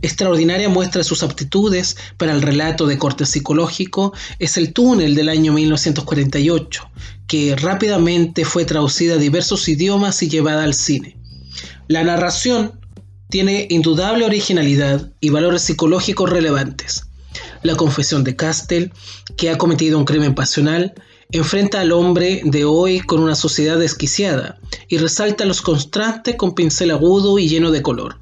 Extraordinaria 0.02 0.68
muestra 0.68 1.00
de 1.00 1.04
sus 1.04 1.22
aptitudes 1.22 1.96
para 2.16 2.32
el 2.32 2.40
relato 2.40 2.86
de 2.86 2.98
corte 2.98 3.26
psicológico 3.26 4.14
es 4.38 4.56
El 4.56 4.72
túnel 4.72 5.14
del 5.14 5.28
año 5.28 5.52
1948, 5.52 6.90
que 7.26 7.54
rápidamente 7.56 8.44
fue 8.44 8.64
traducida 8.64 9.14
a 9.14 9.18
diversos 9.18 9.68
idiomas 9.68 10.22
y 10.22 10.28
llevada 10.30 10.64
al 10.64 10.74
cine. 10.74 11.18
La 11.86 12.02
narración 12.02 12.80
tiene 13.28 13.66
indudable 13.68 14.24
originalidad 14.24 15.12
y 15.20 15.28
valores 15.28 15.62
psicológicos 15.62 16.30
relevantes. 16.30 17.06
La 17.62 17.76
confesión 17.76 18.24
de 18.24 18.36
Castell, 18.36 18.92
que 19.36 19.50
ha 19.50 19.58
cometido 19.58 19.98
un 19.98 20.06
crimen 20.06 20.34
pasional, 20.34 20.94
enfrenta 21.30 21.80
al 21.80 21.92
hombre 21.92 22.40
de 22.44 22.64
hoy 22.64 23.00
con 23.00 23.20
una 23.20 23.34
sociedad 23.34 23.78
desquiciada 23.78 24.58
y 24.88 24.96
resalta 24.96 25.44
los 25.44 25.60
contrastes 25.60 26.36
con 26.36 26.54
pincel 26.54 26.90
agudo 26.90 27.38
y 27.38 27.48
lleno 27.48 27.70
de 27.70 27.82
color. 27.82 28.18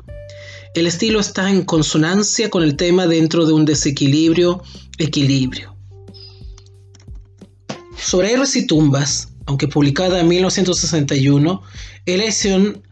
El 0.74 0.86
estilo 0.86 1.20
está 1.20 1.50
en 1.50 1.64
consonancia 1.64 2.50
con 2.50 2.62
el 2.62 2.76
tema 2.76 3.06
dentro 3.06 3.46
de 3.46 3.52
un 3.52 3.64
desequilibrio 3.64 4.62
equilibrio. 4.98 5.74
Sobre 7.96 8.32
Héroes 8.32 8.54
y 8.56 8.66
Tumbas, 8.66 9.28
aunque 9.46 9.66
publicada 9.66 10.20
en 10.20 10.28
1961, 10.28 11.62
es 12.06 12.18
la 12.18 12.24
edición 12.24 12.82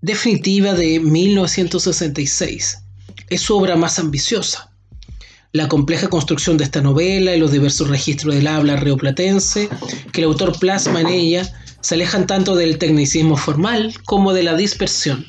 definitiva 0.00 0.74
de 0.74 1.00
1966. 1.00 2.78
Es 3.28 3.40
su 3.40 3.56
obra 3.56 3.76
más 3.76 3.98
ambiciosa. 3.98 4.72
La 5.52 5.68
compleja 5.68 6.08
construcción 6.08 6.56
de 6.56 6.64
esta 6.64 6.80
novela 6.80 7.34
y 7.36 7.38
los 7.38 7.52
diversos 7.52 7.88
registros 7.88 8.34
del 8.34 8.46
habla 8.46 8.76
reoplatense 8.76 9.68
que 10.12 10.20
el 10.22 10.28
autor 10.28 10.58
plasma 10.58 11.00
en 11.02 11.08
ella 11.08 11.52
se 11.80 11.94
alejan 11.96 12.26
tanto 12.26 12.54
del 12.54 12.78
tecnicismo 12.78 13.36
formal 13.36 13.92
como 14.04 14.32
de 14.32 14.44
la 14.44 14.56
dispersión. 14.56 15.26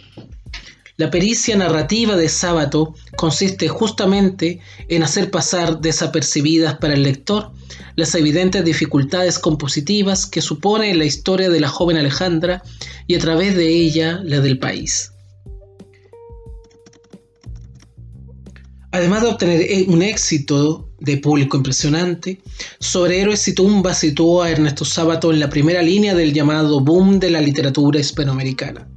La 1.03 1.11
pericia 1.11 1.57
narrativa 1.57 2.15
de 2.15 2.29
Sábato 2.29 2.95
consiste 3.17 3.67
justamente 3.67 4.61
en 4.87 5.03
hacer 5.03 5.31
pasar 5.31 5.81
desapercibidas 5.81 6.75
para 6.75 6.93
el 6.93 7.03
lector 7.03 7.51
las 7.97 8.15
evidentes 8.15 8.63
dificultades 8.63 9.37
compositivas 9.37 10.25
que 10.25 10.39
supone 10.39 10.95
la 10.95 11.03
historia 11.03 11.49
de 11.49 11.59
la 11.59 11.67
joven 11.67 11.97
Alejandra 11.97 12.63
y 13.05 13.15
a 13.15 13.19
través 13.19 13.53
de 13.57 13.67
ella 13.67 14.21
la 14.23 14.39
del 14.39 14.59
país. 14.59 15.11
Además 18.91 19.23
de 19.23 19.27
obtener 19.27 19.59
eh, 19.59 19.85
un 19.89 20.01
éxito 20.03 20.89
de 21.01 21.17
público 21.17 21.57
impresionante, 21.57 22.39
Sobre 22.79 23.19
Héroes 23.19 23.45
y 23.49 23.53
Tumbas 23.53 23.99
situó 23.99 24.41
a 24.41 24.51
Ernesto 24.51 24.85
Sábato 24.85 25.33
en 25.33 25.41
la 25.41 25.49
primera 25.49 25.81
línea 25.81 26.15
del 26.15 26.31
llamado 26.31 26.79
boom 26.79 27.19
de 27.19 27.29
la 27.29 27.41
literatura 27.41 27.99
hispanoamericana 27.99 28.87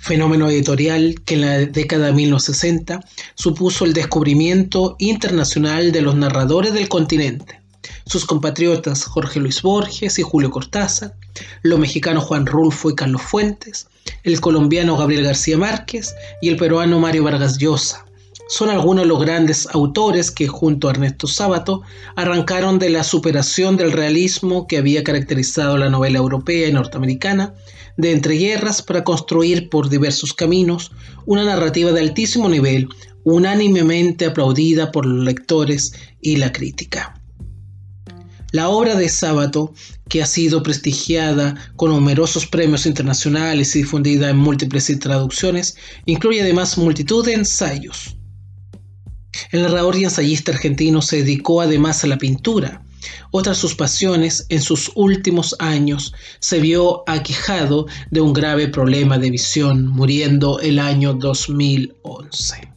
fenómeno 0.00 0.48
editorial 0.48 1.16
que 1.26 1.34
en 1.34 1.40
la 1.42 1.58
década 1.58 2.06
de 2.06 2.12
1960 2.12 3.00
supuso 3.34 3.84
el 3.84 3.92
descubrimiento 3.92 4.96
internacional 4.98 5.92
de 5.92 6.00
los 6.00 6.16
narradores 6.16 6.72
del 6.72 6.88
continente, 6.88 7.60
sus 8.06 8.24
compatriotas 8.24 9.04
Jorge 9.04 9.40
Luis 9.40 9.60
Borges 9.60 10.18
y 10.18 10.22
Julio 10.22 10.50
Cortázar, 10.50 11.14
los 11.62 11.78
mexicanos 11.78 12.24
Juan 12.24 12.46
Rulfo 12.46 12.90
y 12.90 12.94
Carlos 12.94 13.22
Fuentes, 13.22 13.88
el 14.24 14.40
colombiano 14.40 14.96
Gabriel 14.96 15.24
García 15.24 15.58
Márquez 15.58 16.14
y 16.40 16.48
el 16.48 16.56
peruano 16.56 16.98
Mario 16.98 17.24
Vargas 17.24 17.58
Llosa. 17.58 18.06
Son 18.48 18.68
algunos 18.68 19.04
de 19.04 19.08
los 19.08 19.20
grandes 19.20 19.68
autores 19.72 20.32
que, 20.32 20.48
junto 20.48 20.88
a 20.88 20.90
Ernesto 20.90 21.28
Sábato, 21.28 21.82
arrancaron 22.16 22.80
de 22.80 22.90
la 22.90 23.04
superación 23.04 23.76
del 23.76 23.92
realismo 23.92 24.66
que 24.66 24.78
había 24.78 25.04
caracterizado 25.04 25.78
la 25.78 25.88
novela 25.88 26.18
europea 26.18 26.66
y 26.66 26.72
norteamericana 26.72 27.54
de 28.00 28.12
entreguerras 28.12 28.82
para 28.82 29.04
construir 29.04 29.68
por 29.68 29.88
diversos 29.88 30.32
caminos 30.32 30.92
una 31.26 31.44
narrativa 31.44 31.92
de 31.92 32.00
altísimo 32.00 32.48
nivel, 32.48 32.88
unánimemente 33.24 34.26
aplaudida 34.26 34.90
por 34.92 35.06
los 35.06 35.24
lectores 35.24 35.92
y 36.20 36.36
la 36.36 36.52
crítica. 36.52 37.14
La 38.52 38.68
obra 38.68 38.96
de 38.96 39.08
Sábato, 39.08 39.72
que 40.08 40.22
ha 40.22 40.26
sido 40.26 40.62
prestigiada 40.62 41.54
con 41.76 41.90
numerosos 41.90 42.46
premios 42.46 42.84
internacionales 42.84 43.76
y 43.76 43.80
difundida 43.80 44.30
en 44.30 44.38
múltiples 44.38 44.90
traducciones, 44.98 45.76
incluye 46.06 46.40
además 46.40 46.76
multitud 46.76 47.24
de 47.24 47.34
ensayos. 47.34 48.16
El 49.52 49.62
narrador 49.62 49.96
y 49.96 50.04
ensayista 50.04 50.50
argentino 50.50 51.00
se 51.00 51.18
dedicó 51.18 51.60
además 51.60 52.02
a 52.02 52.08
la 52.08 52.18
pintura, 52.18 52.82
otra 53.30 53.52
de 53.52 53.58
sus 53.58 53.74
pasiones, 53.74 54.46
en 54.48 54.60
sus 54.60 54.90
últimos 54.94 55.56
años, 55.58 56.14
se 56.38 56.60
vio 56.60 57.02
aquejado 57.06 57.86
de 58.10 58.20
un 58.20 58.32
grave 58.32 58.68
problema 58.68 59.18
de 59.18 59.30
visión, 59.30 59.86
muriendo 59.86 60.60
el 60.60 60.78
año 60.78 61.14
2011. 61.14 62.69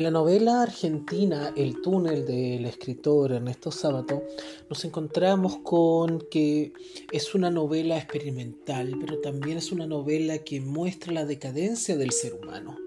En 0.00 0.04
la 0.04 0.10
novela 0.12 0.62
argentina 0.62 1.52
El 1.54 1.82
túnel 1.82 2.24
del 2.24 2.64
escritor 2.64 3.32
Ernesto 3.32 3.70
Sábato 3.70 4.22
nos 4.70 4.82
encontramos 4.86 5.58
con 5.58 6.24
que 6.30 6.72
es 7.12 7.34
una 7.34 7.50
novela 7.50 7.98
experimental, 7.98 8.96
pero 8.98 9.18
también 9.18 9.58
es 9.58 9.72
una 9.72 9.86
novela 9.86 10.38
que 10.38 10.62
muestra 10.62 11.12
la 11.12 11.26
decadencia 11.26 11.98
del 11.98 12.12
ser 12.12 12.32
humano. 12.32 12.78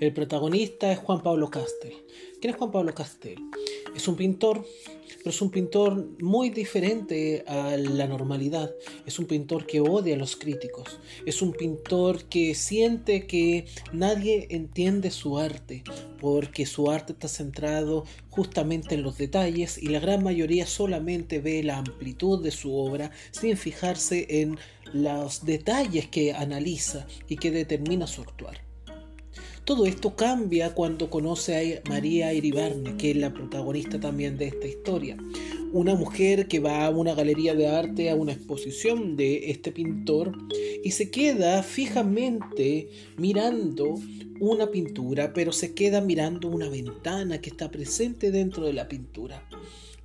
El 0.00 0.12
protagonista 0.12 0.92
es 0.92 0.98
Juan 0.98 1.22
Pablo 1.22 1.48
Castel. 1.48 1.94
¿Quién 2.42 2.52
es 2.52 2.58
Juan 2.58 2.72
Pablo 2.72 2.92
Castel? 2.92 3.38
Es 3.96 4.06
un 4.06 4.16
pintor 4.16 4.66
pero 5.24 5.34
es 5.34 5.40
un 5.40 5.50
pintor 5.50 6.06
muy 6.20 6.50
diferente 6.50 7.44
a 7.46 7.78
la 7.78 8.06
normalidad. 8.06 8.74
Es 9.06 9.18
un 9.18 9.24
pintor 9.24 9.64
que 9.64 9.80
odia 9.80 10.16
a 10.16 10.18
los 10.18 10.36
críticos. 10.36 11.00
Es 11.24 11.40
un 11.40 11.52
pintor 11.52 12.24
que 12.24 12.54
siente 12.54 13.26
que 13.26 13.64
nadie 13.90 14.48
entiende 14.50 15.10
su 15.10 15.38
arte, 15.38 15.82
porque 16.20 16.66
su 16.66 16.90
arte 16.90 17.14
está 17.14 17.28
centrado 17.28 18.04
justamente 18.28 18.96
en 18.96 19.02
los 19.02 19.16
detalles 19.16 19.78
y 19.78 19.86
la 19.86 20.00
gran 20.00 20.22
mayoría 20.22 20.66
solamente 20.66 21.40
ve 21.40 21.62
la 21.62 21.78
amplitud 21.78 22.42
de 22.42 22.50
su 22.50 22.76
obra 22.76 23.10
sin 23.30 23.56
fijarse 23.56 24.26
en 24.42 24.58
los 24.92 25.46
detalles 25.46 26.06
que 26.08 26.34
analiza 26.34 27.06
y 27.28 27.36
que 27.36 27.50
determina 27.50 28.06
su 28.06 28.20
actuar. 28.20 28.63
Todo 29.64 29.86
esto 29.86 30.14
cambia 30.14 30.74
cuando 30.74 31.08
conoce 31.08 31.80
a 31.86 31.88
María 31.88 32.34
Iribarne, 32.34 32.98
que 32.98 33.12
es 33.12 33.16
la 33.16 33.32
protagonista 33.32 33.98
también 33.98 34.36
de 34.36 34.48
esta 34.48 34.66
historia. 34.66 35.16
una 35.72 35.96
mujer 35.96 36.46
que 36.46 36.60
va 36.60 36.84
a 36.84 36.90
una 36.90 37.14
galería 37.14 37.54
de 37.54 37.66
arte, 37.66 38.08
a 38.08 38.14
una 38.14 38.30
exposición 38.32 39.16
de 39.16 39.50
este 39.50 39.72
pintor, 39.72 40.32
y 40.84 40.92
se 40.92 41.10
queda 41.10 41.64
fijamente 41.64 42.90
mirando 43.16 43.96
una 44.38 44.70
pintura, 44.70 45.32
pero 45.32 45.50
se 45.50 45.74
queda 45.74 46.00
mirando 46.00 46.48
una 46.48 46.68
ventana 46.68 47.40
que 47.40 47.50
está 47.50 47.72
presente 47.72 48.30
dentro 48.30 48.66
de 48.66 48.74
la 48.74 48.86
pintura. 48.86 49.48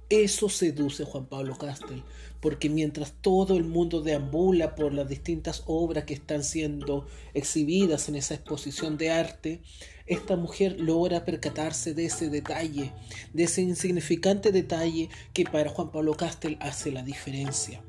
Eso 0.09 0.49
seduce 0.49 1.03
a 1.03 1.05
Juan 1.05 1.27
Pablo 1.27 1.55
Castel, 1.55 2.01
porque 2.41 2.67
mientras 2.67 3.13
todo 3.21 3.55
el 3.55 3.63
mundo 3.63 4.01
deambula 4.01 4.73
por 4.73 4.91
las 4.91 5.07
distintas 5.07 5.61
obras 5.67 6.05
que 6.05 6.15
están 6.15 6.43
siendo 6.43 7.05
exhibidas 7.35 8.09
en 8.09 8.15
esa 8.15 8.33
exposición 8.33 8.97
de 8.97 9.11
arte, 9.11 9.61
esta 10.07 10.35
mujer 10.35 10.79
logra 10.79 11.25
percatarse 11.25 11.93
de 11.93 12.05
ese 12.05 12.31
detalle, 12.31 12.91
de 13.33 13.43
ese 13.43 13.61
insignificante 13.61 14.51
detalle 14.51 15.09
que 15.31 15.43
para 15.43 15.69
Juan 15.69 15.91
Pablo 15.91 16.15
Castel 16.15 16.57
hace 16.59 16.91
la 16.91 17.03
diferencia. 17.03 17.83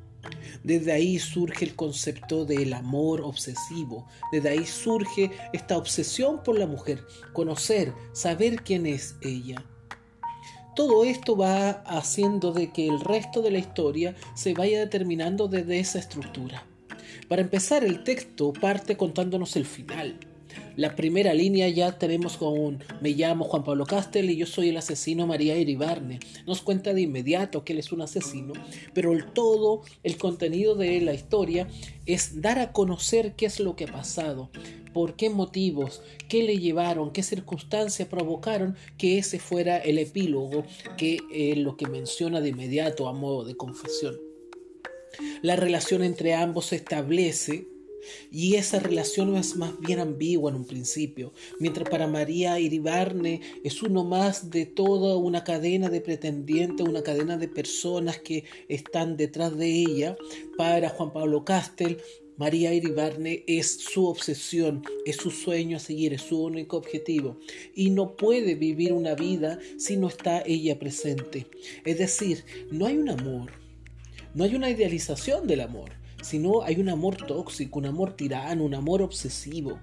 Desde 0.63 0.93
ahí 0.93 1.19
surge 1.19 1.65
el 1.65 1.75
concepto 1.75 2.45
del 2.45 2.75
amor 2.75 3.23
obsesivo, 3.23 4.07
desde 4.31 4.51
ahí 4.51 4.67
surge 4.67 5.31
esta 5.55 5.79
obsesión 5.79 6.43
por 6.43 6.59
la 6.59 6.67
mujer, 6.67 7.03
conocer, 7.33 7.95
saber 8.13 8.63
quién 8.63 8.85
es 8.85 9.17
ella. 9.23 9.65
Todo 10.75 11.05
esto 11.05 11.37
va 11.37 11.71
haciendo 11.87 12.53
de 12.53 12.71
que 12.71 12.87
el 12.87 13.01
resto 13.01 13.43
de 13.43 13.51
la 13.51 13.59
historia 13.59 14.15
se 14.35 14.55
vaya 14.55 14.79
determinando 14.79 15.49
desde 15.49 15.81
esa 15.81 15.99
estructura. 15.99 16.65
Para 17.29 17.43
empezar, 17.43 17.85
el 17.85 18.05
texto 18.05 18.53
parte 18.53 18.97
contándonos 18.97 19.57
el 19.57 19.67
final, 19.67 20.19
la 20.81 20.97
primera 20.97 21.35
línea 21.35 21.69
ya 21.69 21.99
tenemos 21.99 22.39
con 22.39 22.83
me 23.03 23.11
llamo 23.11 23.45
Juan 23.45 23.65
Pablo 23.65 23.85
Castel 23.85 24.31
y 24.31 24.37
yo 24.37 24.47
soy 24.47 24.71
el 24.71 24.79
asesino 24.79 25.27
María 25.27 25.59
Iribarne. 25.59 26.21
Nos 26.47 26.63
cuenta 26.63 26.95
de 26.95 27.03
inmediato 27.03 27.65
que 27.65 27.75
él 27.75 27.81
es 27.81 27.93
un 27.93 28.01
asesino, 28.01 28.55
pero 28.95 29.13
el 29.13 29.27
todo, 29.27 29.83
el 30.03 30.17
contenido 30.17 30.77
de 30.77 31.03
la 31.03 31.13
historia 31.13 31.69
es 32.07 32.41
dar 32.41 32.59
a 32.59 32.73
conocer 32.73 33.35
qué 33.37 33.45
es 33.45 33.61
lo 33.61 33.77
que 33.77 33.85
ha 33.85 33.93
pasado, 33.93 34.49
por 34.95 35.17
qué 35.17 35.29
motivos, 35.29 36.01
qué 36.31 36.45
le 36.45 36.57
llevaron, 36.57 37.13
qué 37.13 37.23
circunstancias 37.23 38.09
provocaron 38.09 38.75
que 38.97 39.19
ese 39.19 39.39
fuera 39.39 39.77
el 39.77 39.99
epílogo 39.99 40.65
que 40.97 41.19
es 41.31 41.59
lo 41.59 41.77
que 41.77 41.89
menciona 41.89 42.41
de 42.41 42.49
inmediato 42.49 43.07
a 43.07 43.13
modo 43.13 43.45
de 43.45 43.55
confesión. 43.55 44.17
La 45.43 45.57
relación 45.57 46.03
entre 46.03 46.33
ambos 46.33 46.67
se 46.67 46.77
establece 46.77 47.67
y 48.31 48.55
esa 48.55 48.79
relación 48.79 49.37
es 49.37 49.57
más 49.57 49.79
bien 49.81 50.01
ambigua 50.01 50.51
en 50.51 50.57
un 50.57 50.65
principio, 50.67 51.33
mientras 51.59 51.89
para 51.89 52.07
María 52.07 52.59
Iribarne 52.59 53.41
es 53.65 53.83
uno 53.83 54.05
más 54.05 54.51
de 54.51 54.67
toda 54.67 55.17
una 55.17 55.45
cadena 55.45 55.89
de 55.89 56.01
pretendientes, 56.01 56.87
una 56.87 57.03
cadena 57.03 57.37
de 57.37 57.49
personas 57.49 58.19
que 58.19 58.45
están 58.69 59.17
detrás 59.17 59.57
de 59.57 59.69
ella, 59.69 60.17
para 60.57 60.91
Juan 60.91 61.13
Pablo 61.13 61.45
Castel 61.45 61.99
María 62.41 62.73
Iribarne 62.73 63.45
es 63.47 63.81
su 63.81 64.07
obsesión, 64.07 64.83
es 65.05 65.17
su 65.17 65.31
sueño 65.31 65.77
a 65.77 65.79
seguir, 65.79 66.15
es 66.15 66.23
su 66.23 66.43
único 66.43 66.79
objetivo. 66.79 67.39
Y 67.75 67.91
no 67.91 68.17
puede 68.17 68.55
vivir 68.55 68.95
una 68.95 69.15
vida 69.15 69.59
si 69.77 69.99
no 69.99 70.09
está 70.09 70.43
ella 70.47 70.79
presente. 70.79 71.49
Es 71.85 71.99
decir, 71.99 72.47
no 72.71 72.87
hay 72.87 72.97
un 72.97 73.11
amor, 73.11 73.53
no 74.35 74.45
hay 74.45 74.55
una 74.55 74.71
idealización 74.71 75.47
del 75.47 75.61
amor 75.61 76.00
sino 76.23 76.63
hay 76.63 76.81
un 76.81 76.89
amor 76.89 77.17
tóxico, 77.17 77.79
un 77.79 77.87
amor 77.87 78.15
tirano, 78.15 78.65
un 78.65 78.75
amor 78.75 79.03
obsesivo, 79.03 79.79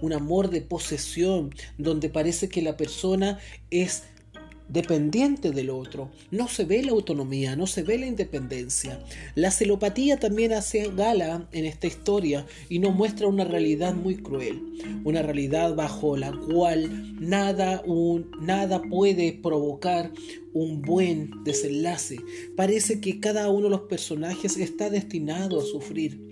un 0.00 0.12
amor 0.12 0.50
de 0.50 0.62
posesión, 0.62 1.54
donde 1.78 2.08
parece 2.08 2.48
que 2.48 2.62
la 2.62 2.76
persona 2.76 3.38
es 3.70 4.04
dependiente 4.68 5.52
del 5.52 5.70
otro. 5.70 6.10
No 6.30 6.48
se 6.48 6.64
ve 6.64 6.82
la 6.82 6.92
autonomía, 6.92 7.56
no 7.56 7.66
se 7.66 7.82
ve 7.82 7.98
la 7.98 8.06
independencia. 8.06 9.00
La 9.34 9.50
celopatía 9.50 10.18
también 10.18 10.52
hace 10.52 10.90
gala 10.94 11.48
en 11.52 11.64
esta 11.64 11.86
historia 11.86 12.46
y 12.68 12.78
nos 12.78 12.94
muestra 12.94 13.26
una 13.26 13.44
realidad 13.44 13.94
muy 13.94 14.16
cruel, 14.16 14.62
una 15.04 15.22
realidad 15.22 15.74
bajo 15.74 16.16
la 16.16 16.32
cual 16.32 17.14
nada, 17.20 17.82
nada 18.40 18.82
puede 18.82 19.32
provocar 19.32 20.12
un 20.52 20.82
buen 20.82 21.44
desenlace. 21.44 22.16
Parece 22.56 23.00
que 23.00 23.20
cada 23.20 23.50
uno 23.50 23.64
de 23.64 23.70
los 23.70 23.82
personajes 23.82 24.56
está 24.56 24.90
destinado 24.90 25.60
a 25.60 25.64
sufrir. 25.64 26.26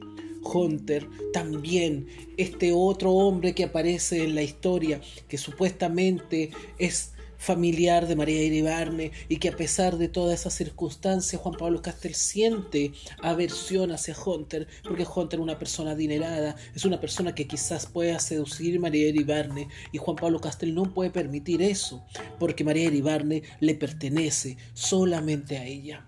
Hunter, 0.47 1.09
también 1.33 2.07
este 2.37 2.73
otro 2.73 3.12
hombre 3.12 3.55
que 3.55 3.64
aparece 3.64 4.25
en 4.25 4.35
la 4.35 4.42
historia, 4.42 5.01
que 5.27 5.38
supuestamente 5.38 6.51
es 6.79 7.13
familiar 7.44 8.07
de 8.07 8.16
María 8.16 8.42
Iribarne 8.42 9.12
y 9.28 9.37
que 9.37 9.50
a 9.50 9.57
pesar 9.57 9.98
de 9.98 10.09
todas 10.09 10.40
esas 10.40 10.54
circunstancias 10.54 11.40
Juan 11.40 11.57
Pablo 11.57 11.83
Castel 11.83 12.14
siente 12.14 12.92
aversión 13.22 13.92
hacia 13.92 14.16
Hunter 14.18 14.66
porque 14.83 15.07
Hunter 15.14 15.38
es 15.38 15.42
una 15.42 15.59
persona 15.59 15.90
adinerada, 15.90 16.57
es 16.74 16.87
una 16.87 17.00
persona 17.00 17.35
que 17.35 17.46
quizás 17.46 17.85
pueda 17.87 18.18
seducir 18.18 18.78
a 18.78 18.80
María 18.80 19.09
Iribarne 19.09 19.68
y 19.92 19.98
Juan 19.98 20.16
Pablo 20.16 20.40
Castel 20.40 20.74
no 20.74 20.94
puede 20.94 21.11
permitir 21.11 21.61
eso 21.61 22.02
porque 22.38 22.64
María 22.64 22.85
Iribarne 22.85 23.42
le 23.61 23.74
pertenece 23.74 24.57
solamente 24.72 25.59
a 25.59 25.66
ella. 25.66 26.07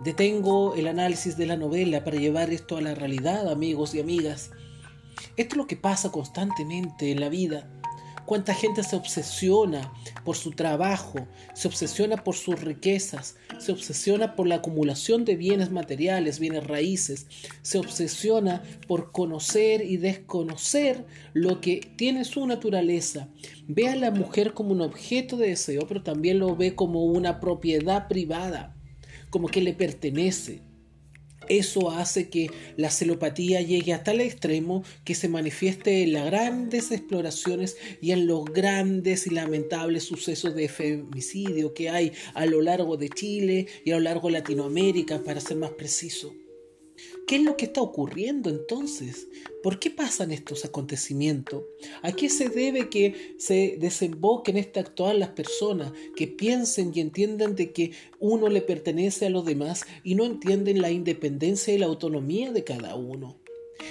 Detengo 0.00 0.74
el 0.74 0.88
análisis 0.88 1.38
de 1.38 1.46
la 1.46 1.56
novela 1.56 2.04
para 2.04 2.18
llevar 2.18 2.50
esto 2.50 2.76
a 2.76 2.82
la 2.82 2.94
realidad, 2.94 3.50
amigos 3.50 3.94
y 3.94 4.00
amigas. 4.00 4.50
Esto 5.36 5.54
es 5.54 5.56
lo 5.56 5.66
que 5.66 5.76
pasa 5.76 6.12
constantemente 6.12 7.10
en 7.10 7.20
la 7.20 7.30
vida 7.30 7.70
cuánta 8.26 8.54
gente 8.54 8.82
se 8.82 8.96
obsesiona 8.96 9.92
por 10.24 10.36
su 10.36 10.52
trabajo, 10.52 11.26
se 11.54 11.68
obsesiona 11.68 12.22
por 12.24 12.34
sus 12.34 12.60
riquezas, 12.60 13.36
se 13.58 13.72
obsesiona 13.72 14.34
por 14.34 14.46
la 14.46 14.56
acumulación 14.56 15.24
de 15.24 15.36
bienes 15.36 15.70
materiales, 15.70 16.38
bienes 16.38 16.66
raíces, 16.66 17.26
se 17.62 17.78
obsesiona 17.78 18.62
por 18.86 19.12
conocer 19.12 19.82
y 19.82 19.96
desconocer 19.96 21.04
lo 21.32 21.60
que 21.60 21.80
tiene 21.96 22.24
su 22.24 22.46
naturaleza. 22.46 23.28
Ve 23.66 23.88
a 23.88 23.96
la 23.96 24.10
mujer 24.10 24.54
como 24.54 24.72
un 24.72 24.80
objeto 24.80 25.36
de 25.36 25.48
deseo, 25.48 25.86
pero 25.86 26.02
también 26.02 26.38
lo 26.38 26.56
ve 26.56 26.74
como 26.74 27.04
una 27.04 27.40
propiedad 27.40 28.08
privada, 28.08 28.76
como 29.30 29.48
que 29.48 29.60
le 29.60 29.74
pertenece. 29.74 30.62
Eso 31.48 31.90
hace 31.90 32.28
que 32.28 32.50
la 32.76 32.90
celopatía 32.90 33.60
llegue 33.60 33.92
a 33.92 34.02
tal 34.02 34.20
extremo 34.20 34.84
que 35.04 35.14
se 35.14 35.28
manifieste 35.28 36.02
en 36.02 36.12
las 36.12 36.26
grandes 36.26 36.90
exploraciones 36.90 37.76
y 38.00 38.12
en 38.12 38.26
los 38.26 38.44
grandes 38.44 39.26
y 39.26 39.30
lamentables 39.30 40.04
sucesos 40.04 40.54
de 40.54 40.68
femicidio 40.68 41.74
que 41.74 41.90
hay 41.90 42.12
a 42.34 42.46
lo 42.46 42.60
largo 42.60 42.96
de 42.96 43.08
Chile 43.08 43.66
y 43.84 43.90
a 43.90 43.96
lo 43.96 44.00
largo 44.00 44.28
de 44.28 44.34
Latinoamérica, 44.34 45.22
para 45.22 45.40
ser 45.40 45.56
más 45.56 45.70
preciso. 45.70 46.43
¿Qué 47.26 47.36
es 47.36 47.42
lo 47.42 47.56
que 47.56 47.64
está 47.64 47.80
ocurriendo 47.80 48.50
entonces? 48.50 49.28
¿Por 49.62 49.78
qué 49.78 49.88
pasan 49.90 50.30
estos 50.30 50.66
acontecimientos? 50.66 51.62
¿A 52.02 52.12
qué 52.12 52.28
se 52.28 52.50
debe 52.50 52.90
que 52.90 53.34
se 53.38 53.78
desemboquen 53.80 54.58
este 54.58 54.80
actual 54.80 55.20
las 55.20 55.30
personas 55.30 55.92
que 56.16 56.26
piensen 56.26 56.92
y 56.94 57.00
entiendan 57.00 57.56
de 57.56 57.72
que 57.72 57.92
uno 58.20 58.50
le 58.50 58.60
pertenece 58.60 59.24
a 59.24 59.30
los 59.30 59.46
demás 59.46 59.86
y 60.02 60.16
no 60.16 60.26
entienden 60.26 60.82
la 60.82 60.90
independencia 60.90 61.72
y 61.72 61.78
la 61.78 61.86
autonomía 61.86 62.52
de 62.52 62.62
cada 62.62 62.94
uno? 62.94 63.43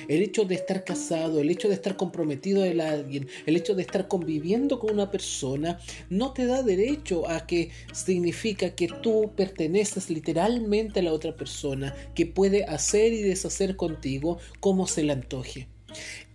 El 0.07 0.21
hecho 0.21 0.45
de 0.45 0.55
estar 0.55 0.83
casado, 0.83 1.39
el 1.39 1.49
hecho 1.49 1.67
de 1.67 1.75
estar 1.75 1.95
comprometido 1.95 2.63
a 2.63 2.89
alguien, 2.89 3.27
el 3.45 3.55
hecho 3.55 3.75
de 3.75 3.81
estar 3.81 4.07
conviviendo 4.07 4.79
con 4.79 4.91
una 4.91 5.11
persona, 5.11 5.79
no 6.09 6.33
te 6.33 6.45
da 6.45 6.63
derecho 6.63 7.29
a 7.29 7.45
que 7.45 7.69
significa 7.93 8.75
que 8.75 8.87
tú 8.87 9.31
perteneces 9.35 10.09
literalmente 10.09 10.99
a 10.99 11.03
la 11.03 11.13
otra 11.13 11.35
persona, 11.35 11.95
que 12.15 12.25
puede 12.25 12.65
hacer 12.65 13.13
y 13.13 13.21
deshacer 13.21 13.75
contigo 13.75 14.39
como 14.59 14.87
se 14.87 15.03
le 15.03 15.13
antoje. 15.13 15.67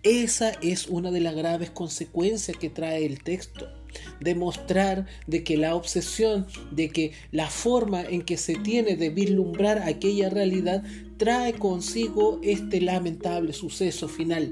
Esa 0.03 0.51
es 0.61 0.87
una 0.87 1.11
de 1.11 1.19
las 1.19 1.35
graves 1.35 1.69
consecuencias 1.69 2.57
que 2.57 2.69
trae 2.69 3.05
el 3.05 3.21
texto 3.21 3.67
demostrar 4.19 5.07
de 5.27 5.43
que 5.43 5.57
la 5.57 5.75
obsesión, 5.75 6.47
de 6.71 6.89
que 6.89 7.11
la 7.31 7.47
forma 7.47 8.01
en 8.03 8.21
que 8.21 8.37
se 8.37 8.55
tiene 8.55 8.95
de 8.95 9.09
vislumbrar 9.09 9.79
aquella 9.79 10.29
realidad 10.29 10.83
trae 11.19 11.53
consigo 11.53 12.39
este 12.41 12.79
lamentable 12.79 13.51
suceso 13.51 14.07
final. 14.07 14.51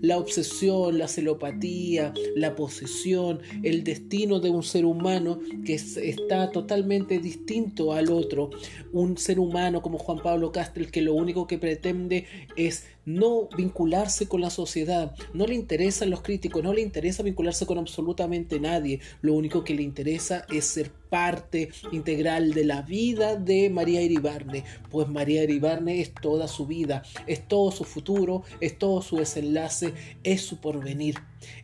La 0.00 0.16
obsesión, 0.16 0.98
la 0.98 1.08
celopatía, 1.08 2.14
la 2.34 2.56
posesión, 2.56 3.40
el 3.62 3.84
destino 3.84 4.40
de 4.40 4.48
un 4.48 4.62
ser 4.62 4.86
humano 4.86 5.38
que 5.64 5.74
está 5.74 6.50
totalmente 6.50 7.18
distinto 7.18 7.92
al 7.92 8.10
otro. 8.10 8.48
Un 8.92 9.18
ser 9.18 9.38
humano 9.38 9.82
como 9.82 9.98
Juan 9.98 10.20
Pablo 10.22 10.52
Castel 10.52 10.90
que 10.90 11.02
lo 11.02 11.12
único 11.12 11.46
que 11.46 11.58
pretende 11.58 12.24
es 12.56 12.86
no 13.06 13.48
vincularse 13.56 14.28
con 14.28 14.40
la 14.40 14.50
sociedad, 14.50 15.14
no 15.32 15.46
le 15.46 15.54
interesan 15.54 16.10
los 16.10 16.22
críticos, 16.22 16.62
no 16.62 16.74
le 16.74 16.82
interesa 16.82 17.22
vincularse 17.22 17.64
con 17.64 17.78
absolutamente 17.78 18.60
nadie, 18.60 19.00
lo 19.22 19.34
único 19.34 19.64
que 19.64 19.74
le 19.74 19.82
interesa 19.82 20.44
es 20.50 20.66
ser 20.66 20.90
parte 21.08 21.70
integral 21.92 22.52
de 22.52 22.64
la 22.64 22.82
vida 22.82 23.36
de 23.36 23.70
María 23.70 24.02
Iribarne, 24.02 24.64
pues 24.90 25.08
María 25.08 25.44
Iribarne 25.44 26.00
es 26.00 26.12
toda 26.12 26.48
su 26.48 26.66
vida, 26.66 27.04
es 27.26 27.46
todo 27.46 27.70
su 27.70 27.84
futuro, 27.84 28.42
es 28.60 28.76
todo 28.76 29.00
su 29.02 29.16
desenlace, 29.16 29.94
es 30.24 30.42
su 30.42 30.60
porvenir, 30.60 31.14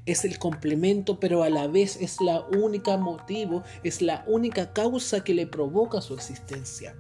es 0.07 0.25
el 0.25 0.39
complemento, 0.39 1.19
pero 1.19 1.43
a 1.43 1.51
la 1.51 1.67
vez 1.67 2.01
es 2.01 2.21
la 2.21 2.47
única 2.57 2.97
motivo, 2.97 3.65
es 3.83 4.01
la 4.01 4.25
única 4.29 4.73
causa 4.73 5.25
que 5.25 5.35
le 5.35 5.49
provoca 5.49 6.01
su 6.01 6.15
existencia. 6.15 6.95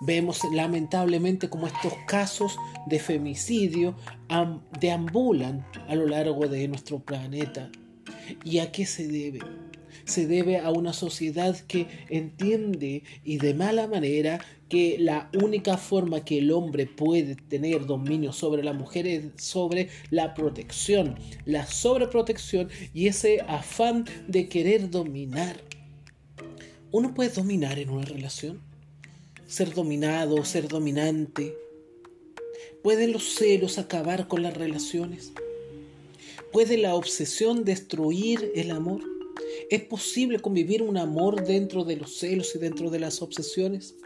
Vemos 0.00 0.40
lamentablemente 0.52 1.48
como 1.48 1.66
estos 1.66 1.92
casos 2.06 2.56
de 2.86 3.00
femicidio 3.00 3.96
deambulan 4.80 5.66
a 5.88 5.94
lo 5.96 6.06
largo 6.06 6.46
de 6.46 6.68
nuestro 6.68 7.00
planeta. 7.00 7.70
¿Y 8.44 8.58
a 8.58 8.70
qué 8.70 8.86
se 8.86 9.08
debe? 9.08 9.40
Se 10.04 10.26
debe 10.26 10.58
a 10.58 10.70
una 10.70 10.92
sociedad 10.92 11.58
que 11.66 11.88
entiende 12.08 13.02
y 13.24 13.38
de 13.38 13.54
mala 13.54 13.88
manera 13.88 14.40
que 14.68 14.96
la 14.98 15.30
única 15.42 15.76
forma 15.76 16.24
que 16.24 16.38
el 16.38 16.52
hombre 16.52 16.86
puede 16.86 17.34
tener 17.34 17.86
dominio 17.86 18.32
sobre 18.32 18.62
la 18.62 18.72
mujer 18.72 19.06
es 19.06 19.24
sobre 19.36 19.88
la 20.10 20.34
protección, 20.34 21.16
la 21.44 21.66
sobreprotección 21.66 22.68
y 22.94 23.08
ese 23.08 23.40
afán 23.48 24.04
de 24.28 24.48
querer 24.48 24.90
dominar. 24.90 25.56
¿Uno 26.90 27.14
puede 27.14 27.30
dominar 27.30 27.78
en 27.78 27.90
una 27.90 28.04
relación? 28.04 28.67
Ser 29.48 29.72
dominado, 29.72 30.44
ser 30.44 30.68
dominante. 30.68 31.56
¿Pueden 32.82 33.12
los 33.12 33.34
celos 33.34 33.78
acabar 33.78 34.28
con 34.28 34.42
las 34.42 34.54
relaciones? 34.54 35.32
¿Puede 36.52 36.76
la 36.76 36.94
obsesión 36.94 37.64
destruir 37.64 38.52
el 38.54 38.70
amor? 38.70 39.00
¿Es 39.70 39.82
posible 39.82 40.38
convivir 40.38 40.82
un 40.82 40.98
amor 40.98 41.46
dentro 41.46 41.84
de 41.84 41.96
los 41.96 42.18
celos 42.18 42.54
y 42.54 42.58
dentro 42.58 42.90
de 42.90 43.00
las 43.00 43.22
obsesiones? 43.22 43.96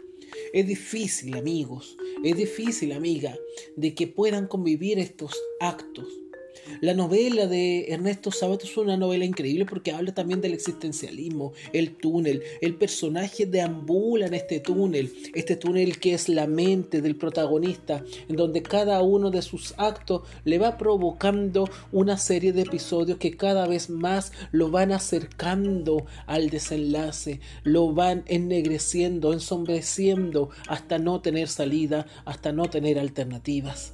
Es 0.53 0.65
difícil, 0.65 1.35
amigos, 1.35 1.97
es 2.23 2.37
difícil, 2.37 2.93
amiga, 2.93 3.37
de 3.75 3.93
que 3.93 4.07
puedan 4.07 4.47
convivir 4.47 4.97
estos 4.97 5.37
actos 5.59 6.07
la 6.81 6.93
novela 6.93 7.47
de 7.47 7.85
Ernesto 7.89 8.31
Sabato 8.31 8.65
es 8.65 8.77
una 8.77 8.97
novela 8.97 9.25
increíble 9.25 9.65
porque 9.65 9.91
habla 9.91 10.13
también 10.13 10.41
del 10.41 10.53
existencialismo, 10.53 11.53
el 11.71 11.95
túnel. 11.95 12.43
El 12.61 12.75
personaje 12.75 13.45
deambula 13.45 14.27
en 14.27 14.33
este 14.33 14.59
túnel, 14.59 15.13
este 15.33 15.55
túnel 15.55 15.99
que 15.99 16.13
es 16.13 16.29
la 16.29 16.47
mente 16.47 17.01
del 17.01 17.15
protagonista, 17.15 18.03
en 18.27 18.35
donde 18.35 18.61
cada 18.61 19.01
uno 19.01 19.31
de 19.31 19.41
sus 19.41 19.73
actos 19.77 20.23
le 20.43 20.57
va 20.57 20.77
provocando 20.77 21.69
una 21.91 22.17
serie 22.17 22.53
de 22.53 22.61
episodios 22.61 23.17
que 23.17 23.35
cada 23.35 23.67
vez 23.67 23.89
más 23.89 24.31
lo 24.51 24.69
van 24.69 24.91
acercando 24.91 26.05
al 26.25 26.49
desenlace, 26.49 27.39
lo 27.63 27.93
van 27.93 28.23
ennegreciendo, 28.27 29.33
ensombreciendo 29.33 30.49
hasta 30.67 30.99
no 30.99 31.21
tener 31.21 31.47
salida, 31.47 32.05
hasta 32.25 32.51
no 32.51 32.69
tener 32.69 32.99
alternativas. 32.99 33.93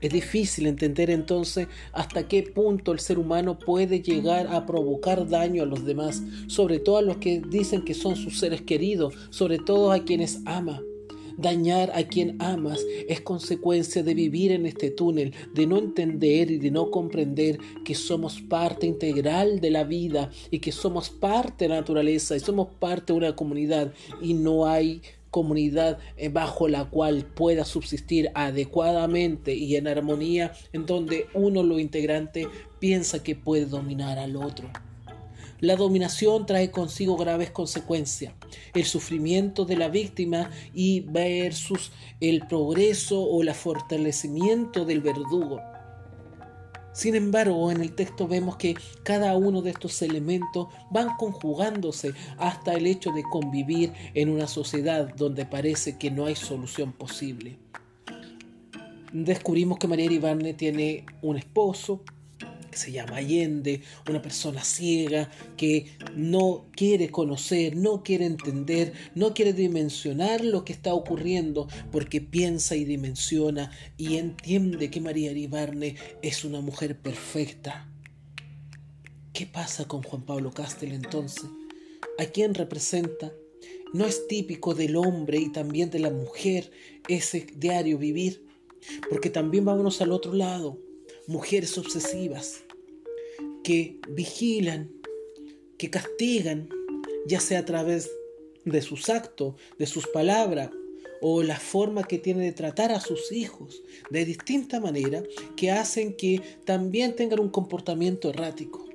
Es 0.00 0.12
difícil 0.12 0.66
entender 0.66 1.10
entonces 1.10 1.66
hasta 1.92 2.28
qué 2.28 2.44
punto 2.44 2.92
el 2.92 3.00
ser 3.00 3.18
humano 3.18 3.58
puede 3.58 4.00
llegar 4.00 4.46
a 4.46 4.64
provocar 4.64 5.28
daño 5.28 5.64
a 5.64 5.66
los 5.66 5.84
demás, 5.84 6.22
sobre 6.46 6.78
todo 6.78 6.98
a 6.98 7.02
los 7.02 7.16
que 7.16 7.40
dicen 7.40 7.82
que 7.82 7.94
son 7.94 8.14
sus 8.14 8.38
seres 8.38 8.62
queridos, 8.62 9.14
sobre 9.30 9.58
todo 9.58 9.90
a 9.90 10.04
quienes 10.04 10.40
ama. 10.44 10.80
Dañar 11.36 11.92
a 11.94 12.02
quien 12.02 12.40
amas 12.42 12.84
es 13.08 13.20
consecuencia 13.20 14.02
de 14.02 14.12
vivir 14.12 14.50
en 14.50 14.66
este 14.66 14.90
túnel, 14.90 15.32
de 15.54 15.68
no 15.68 15.78
entender 15.78 16.50
y 16.50 16.58
de 16.58 16.72
no 16.72 16.90
comprender 16.90 17.58
que 17.84 17.94
somos 17.94 18.40
parte 18.40 18.88
integral 18.88 19.60
de 19.60 19.70
la 19.70 19.84
vida 19.84 20.30
y 20.50 20.58
que 20.58 20.72
somos 20.72 21.10
parte 21.10 21.64
de 21.64 21.68
la 21.68 21.76
naturaleza 21.76 22.36
y 22.36 22.40
somos 22.40 22.68
parte 22.80 23.12
de 23.12 23.18
una 23.18 23.36
comunidad 23.36 23.92
y 24.20 24.34
no 24.34 24.66
hay 24.66 25.00
comunidad 25.30 25.98
eh, 26.16 26.28
bajo 26.28 26.68
la 26.68 26.84
cual 26.86 27.24
pueda 27.24 27.64
subsistir 27.64 28.30
adecuadamente 28.34 29.54
y 29.54 29.76
en 29.76 29.88
armonía, 29.88 30.52
en 30.72 30.86
donde 30.86 31.26
uno, 31.34 31.62
lo 31.62 31.78
integrante, 31.78 32.48
piensa 32.78 33.22
que 33.22 33.34
puede 33.34 33.66
dominar 33.66 34.18
al 34.18 34.36
otro. 34.36 34.70
La 35.60 35.74
dominación 35.74 36.46
trae 36.46 36.70
consigo 36.70 37.16
graves 37.16 37.50
consecuencias, 37.50 38.32
el 38.74 38.84
sufrimiento 38.84 39.64
de 39.64 39.76
la 39.76 39.88
víctima 39.88 40.50
y 40.72 41.00
versus 41.00 41.90
el 42.20 42.46
progreso 42.46 43.20
o 43.20 43.42
el 43.42 43.52
fortalecimiento 43.54 44.84
del 44.84 45.00
verdugo. 45.00 45.60
Sin 46.98 47.14
embargo, 47.14 47.70
en 47.70 47.80
el 47.80 47.94
texto 47.94 48.26
vemos 48.26 48.56
que 48.56 48.74
cada 49.04 49.36
uno 49.36 49.62
de 49.62 49.70
estos 49.70 50.02
elementos 50.02 50.66
van 50.90 51.10
conjugándose 51.16 52.12
hasta 52.38 52.74
el 52.74 52.88
hecho 52.88 53.12
de 53.12 53.22
convivir 53.22 53.92
en 54.14 54.28
una 54.28 54.48
sociedad 54.48 55.14
donde 55.14 55.46
parece 55.46 55.96
que 55.96 56.10
no 56.10 56.26
hay 56.26 56.34
solución 56.34 56.92
posible. 56.92 57.56
Descubrimos 59.12 59.78
que 59.78 59.86
María 59.86 60.06
Iribarne 60.06 60.54
tiene 60.54 61.06
un 61.22 61.36
esposo, 61.36 62.02
que 62.70 62.78
se 62.78 62.92
llama 62.92 63.16
Allende, 63.16 63.82
una 64.08 64.22
persona 64.22 64.62
ciega 64.62 65.30
que 65.56 65.86
no 66.14 66.66
quiere 66.74 67.10
conocer, 67.10 67.76
no 67.76 68.02
quiere 68.02 68.26
entender, 68.26 68.92
no 69.14 69.34
quiere 69.34 69.52
dimensionar 69.52 70.44
lo 70.44 70.64
que 70.64 70.72
está 70.72 70.94
ocurriendo, 70.94 71.68
porque 71.90 72.20
piensa 72.20 72.76
y 72.76 72.84
dimensiona 72.84 73.70
y 73.96 74.16
entiende 74.16 74.90
que 74.90 75.00
María 75.00 75.30
Iribarne 75.30 75.96
es 76.22 76.44
una 76.44 76.60
mujer 76.60 76.98
perfecta. 76.98 77.88
¿Qué 79.32 79.46
pasa 79.46 79.86
con 79.86 80.02
Juan 80.02 80.22
Pablo 80.22 80.50
Castel 80.50 80.92
entonces? 80.92 81.46
¿A 82.18 82.24
quién 82.26 82.54
representa? 82.54 83.32
No 83.94 84.04
es 84.04 84.26
típico 84.26 84.74
del 84.74 84.96
hombre 84.96 85.38
y 85.38 85.50
también 85.50 85.90
de 85.90 86.00
la 86.00 86.10
mujer 86.10 86.70
ese 87.08 87.46
diario 87.56 87.98
vivir, 87.98 88.46
porque 89.08 89.30
también 89.30 89.64
vámonos 89.64 90.00
al 90.02 90.12
otro 90.12 90.34
lado 90.34 90.87
mujeres 91.28 91.78
obsesivas 91.78 92.64
que 93.62 94.00
vigilan, 94.08 94.90
que 95.76 95.90
castigan, 95.90 96.68
ya 97.26 97.38
sea 97.38 97.60
a 97.60 97.64
través 97.64 98.10
de 98.64 98.82
sus 98.82 99.08
actos, 99.08 99.54
de 99.78 99.86
sus 99.86 100.06
palabras 100.08 100.70
o 101.20 101.42
la 101.42 101.58
forma 101.58 102.04
que 102.04 102.18
tiene 102.18 102.44
de 102.44 102.52
tratar 102.52 102.92
a 102.92 103.00
sus 103.00 103.30
hijos 103.32 103.82
de 104.10 104.24
distinta 104.24 104.80
manera 104.80 105.22
que 105.56 105.70
hacen 105.70 106.14
que 106.16 106.40
también 106.64 107.14
tengan 107.14 107.40
un 107.40 107.50
comportamiento 107.50 108.30
errático 108.30 108.87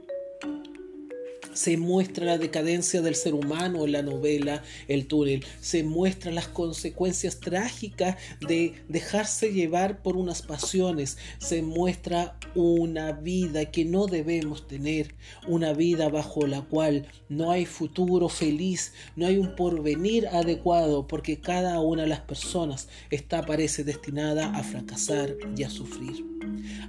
se 1.53 1.77
muestra 1.77 2.25
la 2.25 2.37
decadencia 2.37 3.01
del 3.01 3.15
ser 3.15 3.33
humano 3.33 3.85
en 3.85 3.91
la 3.91 4.01
novela 4.01 4.63
El 4.87 5.07
túnel, 5.07 5.45
se 5.61 5.83
muestra 5.83 6.31
las 6.31 6.47
consecuencias 6.47 7.39
trágicas 7.39 8.17
de 8.47 8.73
dejarse 8.87 9.53
llevar 9.53 10.01
por 10.01 10.17
unas 10.17 10.41
pasiones, 10.41 11.17
se 11.39 11.61
muestra 11.61 12.37
una 12.55 13.11
vida 13.11 13.65
que 13.71 13.85
no 13.85 14.07
debemos 14.07 14.67
tener, 14.67 15.15
una 15.47 15.73
vida 15.73 16.09
bajo 16.09 16.45
la 16.47 16.61
cual 16.61 17.07
no 17.29 17.51
hay 17.51 17.65
futuro 17.65 18.29
feliz, 18.29 18.93
no 19.15 19.27
hay 19.27 19.37
un 19.37 19.55
porvenir 19.55 20.27
adecuado, 20.27 21.07
porque 21.07 21.39
cada 21.39 21.79
una 21.79 22.03
de 22.03 22.09
las 22.09 22.21
personas 22.21 22.87
está 23.09 23.45
parece 23.45 23.83
destinada 23.83 24.55
a 24.55 24.63
fracasar 24.63 25.35
y 25.55 25.63
a 25.63 25.69
sufrir. 25.69 26.25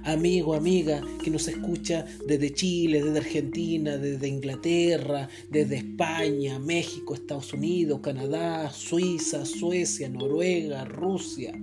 Amigo, 0.03 0.53
amiga 0.53 1.01
que 1.23 1.31
nos 1.31 1.47
escucha 1.47 2.05
desde 2.27 2.53
Chile, 2.53 3.01
desde 3.01 3.19
Argentina, 3.19 3.97
desde 3.97 4.27
Inglaterra, 4.27 4.54
desde 4.61 5.75
España, 5.75 6.59
México, 6.59 7.13
Estados 7.13 7.53
Unidos, 7.53 7.99
Canadá, 8.01 8.71
Suiza, 8.71 9.45
Suecia, 9.45 10.09
Noruega, 10.09 10.85
Rusia, 10.85 11.53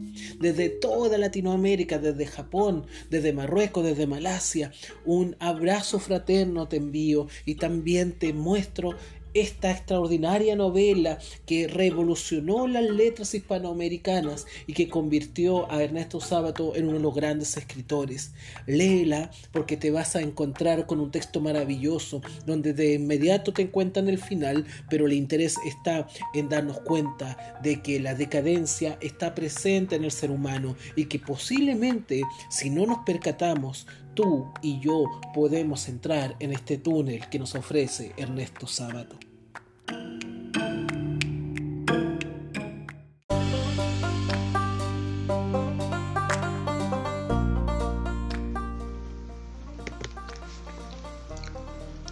desde 0.40 0.68
toda 0.68 1.18
Latinoamérica, 1.18 1.98
desde 1.98 2.26
Japón, 2.26 2.86
desde 3.10 3.32
Marruecos, 3.32 3.84
desde 3.84 4.06
Malasia, 4.06 4.72
un 5.04 5.36
abrazo 5.38 5.98
fraterno 5.98 6.68
te 6.68 6.76
envío 6.76 7.28
y 7.46 7.56
también 7.56 8.12
te 8.12 8.32
muestro 8.32 8.94
esta 9.34 9.70
extraordinaria 9.70 10.56
novela 10.56 11.18
que 11.46 11.68
revolucionó 11.68 12.66
las 12.66 12.84
letras 12.84 13.34
hispanoamericanas 13.34 14.46
y 14.66 14.74
que 14.74 14.88
convirtió 14.88 15.70
a 15.70 15.82
Ernesto 15.82 16.20
Sábato 16.20 16.76
en 16.76 16.88
uno 16.88 16.98
de 16.98 17.02
los 17.02 17.14
grandes 17.14 17.56
escritores. 17.56 18.32
Léela 18.66 19.30
porque 19.52 19.76
te 19.76 19.90
vas 19.90 20.16
a 20.16 20.20
encontrar 20.20 20.86
con 20.86 21.00
un 21.00 21.10
texto 21.10 21.40
maravilloso 21.40 22.22
donde 22.46 22.72
de 22.72 22.94
inmediato 22.94 23.52
te 23.52 23.62
encuentran 23.62 24.08
el 24.08 24.18
final, 24.18 24.66
pero 24.90 25.06
el 25.06 25.12
interés 25.12 25.56
está 25.66 26.06
en 26.34 26.48
darnos 26.48 26.80
cuenta 26.80 27.58
de 27.62 27.82
que 27.82 28.00
la 28.00 28.14
decadencia 28.14 28.98
está 29.00 29.34
presente 29.34 29.96
en 29.96 30.04
el 30.04 30.10
ser 30.10 30.30
humano 30.30 30.76
y 30.96 31.06
que 31.06 31.18
posiblemente 31.18 32.22
si 32.50 32.70
no 32.70 32.86
nos 32.86 32.98
percatamos 33.04 33.86
tú 34.14 34.46
y 34.62 34.80
yo 34.80 35.04
podemos 35.34 35.88
entrar 35.88 36.36
en 36.40 36.52
este 36.52 36.78
túnel 36.78 37.28
que 37.28 37.38
nos 37.38 37.54
ofrece 37.54 38.12
Ernesto 38.16 38.66
Sábato. 38.66 39.16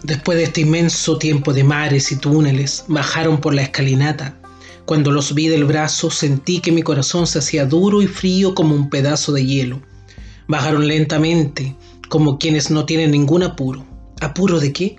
Después 0.03 0.37
de 0.37 0.43
este 0.43 0.61
inmenso 0.61 1.17
tiempo 1.17 1.53
de 1.53 1.63
mares 1.63 2.11
y 2.11 2.17
túneles, 2.17 2.83
bajaron 2.87 3.39
por 3.39 3.53
la 3.53 3.61
escalinata. 3.61 4.35
Cuando 4.85 5.11
los 5.11 5.33
vi 5.33 5.47
del 5.47 5.63
brazo 5.63 6.11
sentí 6.11 6.59
que 6.59 6.71
mi 6.71 6.81
corazón 6.81 7.27
se 7.27 7.39
hacía 7.39 7.65
duro 7.65 8.01
y 8.01 8.07
frío 8.07 8.53
como 8.53 8.75
un 8.75 8.89
pedazo 8.89 9.31
de 9.31 9.45
hielo. 9.45 9.81
Bajaron 10.47 10.85
lentamente, 10.85 11.77
como 12.11 12.37
quienes 12.37 12.69
no 12.69 12.83
tienen 12.85 13.11
ningún 13.11 13.41
apuro. 13.41 13.85
¿Apuro 14.19 14.59
de 14.59 14.73
qué? 14.73 14.97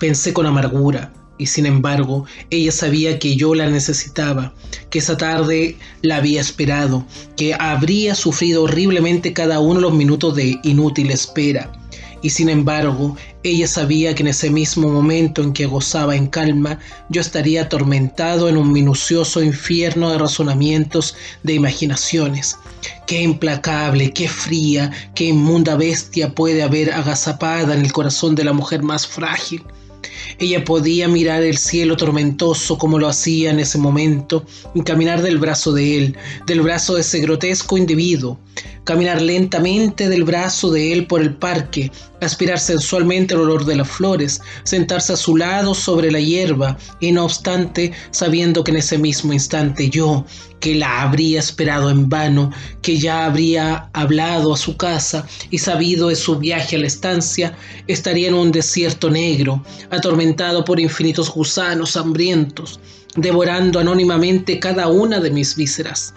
Pensé 0.00 0.32
con 0.32 0.44
amargura. 0.44 1.12
y 1.40 1.46
sin 1.46 1.66
embargo 1.66 2.24
ella 2.50 2.72
sabía 2.72 3.20
que 3.20 3.36
yo 3.36 3.54
la 3.54 3.70
necesitaba, 3.70 4.52
que 4.90 4.98
esa 4.98 5.16
tarde 5.16 5.76
la 6.02 6.16
había 6.16 6.40
esperado, 6.40 7.06
que 7.36 7.54
habría 7.54 8.16
sufrido 8.16 8.64
horriblemente 8.64 9.32
cada 9.32 9.60
uno 9.60 9.74
de 9.76 9.82
los 9.82 9.94
minutos 9.94 10.34
de 10.34 10.58
inútil 10.64 11.12
espera. 11.12 11.70
Y 12.22 12.30
sin 12.30 12.48
embargo, 12.48 13.16
ella 13.42 13.68
sabía 13.68 14.14
que 14.14 14.22
en 14.22 14.28
ese 14.28 14.50
mismo 14.50 14.88
momento 14.88 15.42
en 15.42 15.52
que 15.52 15.66
gozaba 15.66 16.16
en 16.16 16.26
calma, 16.26 16.78
yo 17.08 17.20
estaría 17.20 17.62
atormentado 17.62 18.48
en 18.48 18.56
un 18.56 18.72
minucioso 18.72 19.42
infierno 19.42 20.10
de 20.10 20.18
razonamientos, 20.18 21.16
de 21.42 21.54
imaginaciones. 21.54 22.56
Qué 23.06 23.22
implacable, 23.22 24.12
qué 24.12 24.28
fría, 24.28 24.90
qué 25.14 25.26
inmunda 25.26 25.76
bestia 25.76 26.34
puede 26.34 26.62
haber 26.62 26.92
agazapada 26.92 27.74
en 27.74 27.84
el 27.84 27.92
corazón 27.92 28.34
de 28.34 28.44
la 28.44 28.52
mujer 28.52 28.82
más 28.82 29.06
frágil. 29.06 29.62
Ella 30.38 30.64
podía 30.64 31.08
mirar 31.08 31.42
el 31.42 31.58
cielo 31.58 31.96
tormentoso 31.96 32.78
como 32.78 32.98
lo 32.98 33.08
hacía 33.08 33.50
en 33.50 33.58
ese 33.58 33.78
momento 33.78 34.44
y 34.74 34.82
caminar 34.82 35.22
del 35.22 35.38
brazo 35.38 35.72
de 35.72 35.98
él, 35.98 36.16
del 36.46 36.60
brazo 36.60 36.94
de 36.94 37.00
ese 37.00 37.20
grotesco 37.20 37.76
individuo, 37.76 38.38
caminar 38.88 39.20
lentamente 39.20 40.08
del 40.08 40.24
brazo 40.24 40.70
de 40.70 40.94
él 40.94 41.06
por 41.06 41.20
el 41.20 41.34
parque, 41.34 41.92
aspirar 42.22 42.58
sensualmente 42.58 43.34
el 43.34 43.40
olor 43.40 43.66
de 43.66 43.76
las 43.76 43.86
flores, 43.86 44.40
sentarse 44.64 45.12
a 45.12 45.16
su 45.16 45.36
lado 45.36 45.74
sobre 45.74 46.10
la 46.10 46.20
hierba 46.20 46.78
y 46.98 47.12
no 47.12 47.26
obstante, 47.26 47.92
sabiendo 48.12 48.64
que 48.64 48.70
en 48.70 48.78
ese 48.78 48.96
mismo 48.96 49.34
instante 49.34 49.90
yo, 49.90 50.24
que 50.60 50.74
la 50.74 51.02
habría 51.02 51.38
esperado 51.38 51.90
en 51.90 52.08
vano, 52.08 52.50
que 52.80 52.96
ya 52.96 53.26
habría 53.26 53.90
hablado 53.92 54.54
a 54.54 54.56
su 54.56 54.78
casa 54.78 55.26
y 55.50 55.58
sabido 55.58 56.08
de 56.08 56.16
su 56.16 56.38
viaje 56.38 56.76
a 56.76 56.78
la 56.78 56.86
estancia, 56.86 57.58
estaría 57.88 58.28
en 58.28 58.34
un 58.34 58.50
desierto 58.50 59.10
negro, 59.10 59.62
atormentado 59.90 60.64
por 60.64 60.80
infinitos 60.80 61.30
gusanos 61.30 61.94
hambrientos, 61.94 62.80
devorando 63.16 63.80
anónimamente 63.80 64.58
cada 64.58 64.88
una 64.88 65.20
de 65.20 65.30
mis 65.30 65.56
vísceras. 65.56 66.14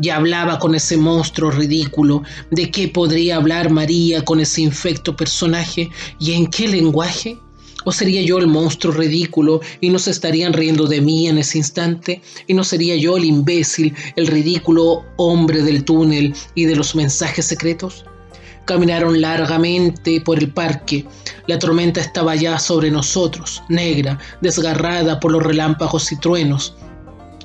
Y 0.00 0.08
hablaba 0.08 0.58
con 0.58 0.74
ese 0.74 0.96
monstruo 0.96 1.50
ridículo. 1.50 2.22
¿De 2.50 2.70
qué 2.70 2.88
podría 2.88 3.36
hablar 3.36 3.70
María 3.70 4.24
con 4.24 4.40
ese 4.40 4.62
infecto 4.62 5.16
personaje? 5.16 5.90
¿Y 6.18 6.32
en 6.32 6.46
qué 6.46 6.68
lenguaje? 6.68 7.38
¿O 7.84 7.92
sería 7.92 8.22
yo 8.22 8.38
el 8.38 8.46
monstruo 8.46 8.94
ridículo 8.94 9.60
y 9.80 9.90
no 9.90 9.98
se 9.98 10.10
estarían 10.10 10.54
riendo 10.54 10.86
de 10.86 11.02
mí 11.02 11.28
en 11.28 11.38
ese 11.38 11.58
instante? 11.58 12.22
¿Y 12.46 12.54
no 12.54 12.64
sería 12.64 12.96
yo 12.96 13.18
el 13.18 13.24
imbécil, 13.24 13.94
el 14.16 14.26
ridículo 14.26 15.04
hombre 15.16 15.62
del 15.62 15.84
túnel 15.84 16.34
y 16.54 16.64
de 16.64 16.76
los 16.76 16.94
mensajes 16.94 17.44
secretos? 17.44 18.06
Caminaron 18.64 19.20
largamente 19.20 20.22
por 20.22 20.38
el 20.38 20.50
parque. 20.50 21.04
La 21.46 21.58
tormenta 21.58 22.00
estaba 22.00 22.34
ya 22.34 22.58
sobre 22.58 22.90
nosotros, 22.90 23.62
negra, 23.68 24.18
desgarrada 24.40 25.20
por 25.20 25.32
los 25.32 25.42
relámpagos 25.42 26.10
y 26.10 26.16
truenos. 26.18 26.74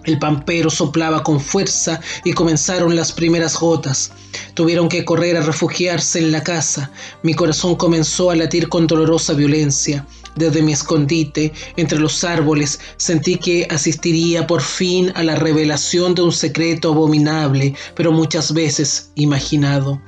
El 0.06 0.18
pampero 0.18 0.70
soplaba 0.70 1.24
con 1.24 1.40
fuerza 1.40 2.00
y 2.24 2.34
comenzaron 2.34 2.96
las 2.96 3.12
primeras 3.12 3.60
gotas. 3.60 4.12
Tuvieron 4.54 4.90
que 4.90 5.06
correr 5.06 5.38
a 5.38 5.42
refugiarse 5.42 6.20
en 6.20 6.32
la 6.32 6.44
casa. 6.44 6.92
Mi 7.22 7.34
corazón 7.34 7.76
comenzó 7.76 8.32
a 8.32 8.36
latir 8.36 8.70
con 8.70 8.88
dolorosa 8.88 9.34
violencia. 9.34 10.06
Desde 10.36 10.62
mi 10.62 10.72
escondite, 10.72 11.52
entre 11.76 12.00
los 12.00 12.24
árboles, 12.24 12.80
sentí 12.98 13.38
que 13.38 13.68
asistiría 13.70 14.48
por 14.48 14.62
fin 14.62 15.12
a 15.16 15.24
la 15.24 15.36
revelación 15.36 16.16
de 16.16 16.22
un 16.22 16.32
secreto 16.32 16.94
abominable, 16.94 17.76
pero 17.96 18.12
muchas 18.12 18.54
veces 18.54 19.12
imaginado. 19.16 20.02